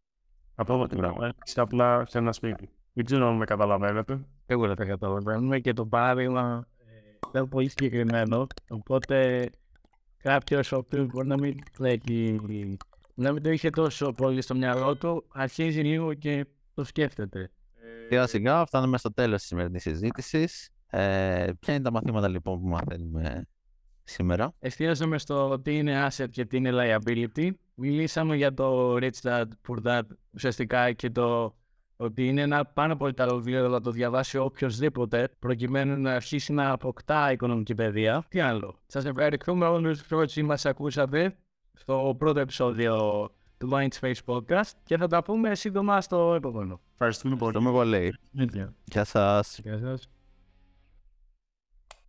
Από 0.61 0.87
την 0.88 0.99
πράγμα. 0.99 1.35
Απλά 1.55 2.07
σε 2.07 2.18
ένα 2.18 2.33
σπίτι. 2.33 2.71
Δεν 2.92 3.05
ξέρω 3.05 3.29
αν 3.29 3.37
με 3.37 3.44
καταλαβαίνετε. 3.44 4.21
Εγώ 4.47 4.66
δεν 4.66 4.77
τα 4.77 4.85
καταλαβαίνουμε 4.85 5.59
και 5.59 5.73
το 5.73 5.87
παράδειγμα 5.87 6.68
είναι 7.35 7.47
πολύ 7.47 7.68
συγκεκριμένο. 7.68 8.47
Οπότε 8.68 9.49
κάποιος 10.16 10.73
ο 10.73 10.77
οποίος 10.77 11.07
μπορεί 11.07 11.27
να 11.27 11.38
μην, 11.38 11.59
να 13.14 13.33
μην 13.33 13.42
το 13.42 13.51
είχε 13.51 13.71
τόσο 13.71 14.12
πολύ 14.12 14.40
στο 14.40 14.55
μυαλό 14.55 14.97
του, 14.97 15.25
αρχίζει 15.29 15.81
λίγο 15.81 16.14
και 16.14 16.47
το 16.75 16.85
σκέφτεται. 16.85 17.51
Σιγά 18.09 18.27
σιγά 18.27 18.66
φτάνουμε 18.66 18.99
στο 18.99 19.12
τέλος 19.12 19.38
της 19.38 19.49
σημερινής 19.49 19.83
συζήτησης. 19.83 20.71
Ε, 20.87 21.51
ποια 21.61 21.75
είναι 21.75 21.83
τα 21.83 21.90
μαθήματα 21.90 22.29
λοιπόν 22.29 22.61
που 22.61 22.68
μαθαίνουμε 22.68 23.47
σήμερα; 24.05 24.55
Εστίαζαμε 24.59 25.18
στο 25.18 25.61
τι 25.61 25.77
είναι 25.77 26.07
asset 26.07 26.31
και 26.31 26.44
τι 26.44 26.57
είναι 26.57 26.71
liability. 26.73 27.51
Μιλήσαμε 27.81 28.37
για 28.37 28.55
το 28.55 28.95
rich 28.97 29.21
dad, 29.23 29.45
poor 29.69 29.77
dad 29.87 30.03
ουσιαστικά 30.35 30.93
και 30.93 31.11
το 31.11 31.55
ότι 31.97 32.27
είναι 32.27 32.41
ένα 32.41 32.64
πάνω 32.64 32.97
πολύ 32.97 33.14
καλό 33.14 33.37
βιβλίο 33.37 33.69
να 33.69 33.81
το 33.81 33.91
διαβάσει 33.91 34.38
οποιοδήποτε 34.38 35.29
προκειμένου 35.38 36.01
να 36.01 36.14
αρχίσει 36.14 36.53
να 36.53 36.71
αποκτά 36.71 37.33
οικονομική 37.33 37.75
παιδεία. 37.75 38.25
Τι 38.29 38.41
άλλο. 38.41 38.79
Σας 38.87 39.05
ευχαριστούμε 39.05 39.67
όλους 39.67 40.11
όσοι 40.11 40.43
μας 40.43 40.67
ακούσατε 40.67 41.37
στο 41.73 42.14
πρώτο 42.19 42.41
επεισόδιο 42.41 43.29
του 43.59 43.71
Mindspace 43.73 44.25
Podcast 44.25 44.71
και 44.85 44.97
θα 44.97 45.07
τα 45.07 45.23
πούμε 45.23 45.55
σύντομα 45.55 46.01
στο 46.01 46.35
επόμενο. 46.35 46.81
Ευχαριστούμε 46.93 47.37
πολύ. 47.37 47.57
Ευχαριστούμε 47.57 47.79
πολύ. 47.79 48.14
Γεια 48.31 48.75
Γεια 48.85 49.05
σας. 49.05 49.61
σας. 49.81 50.09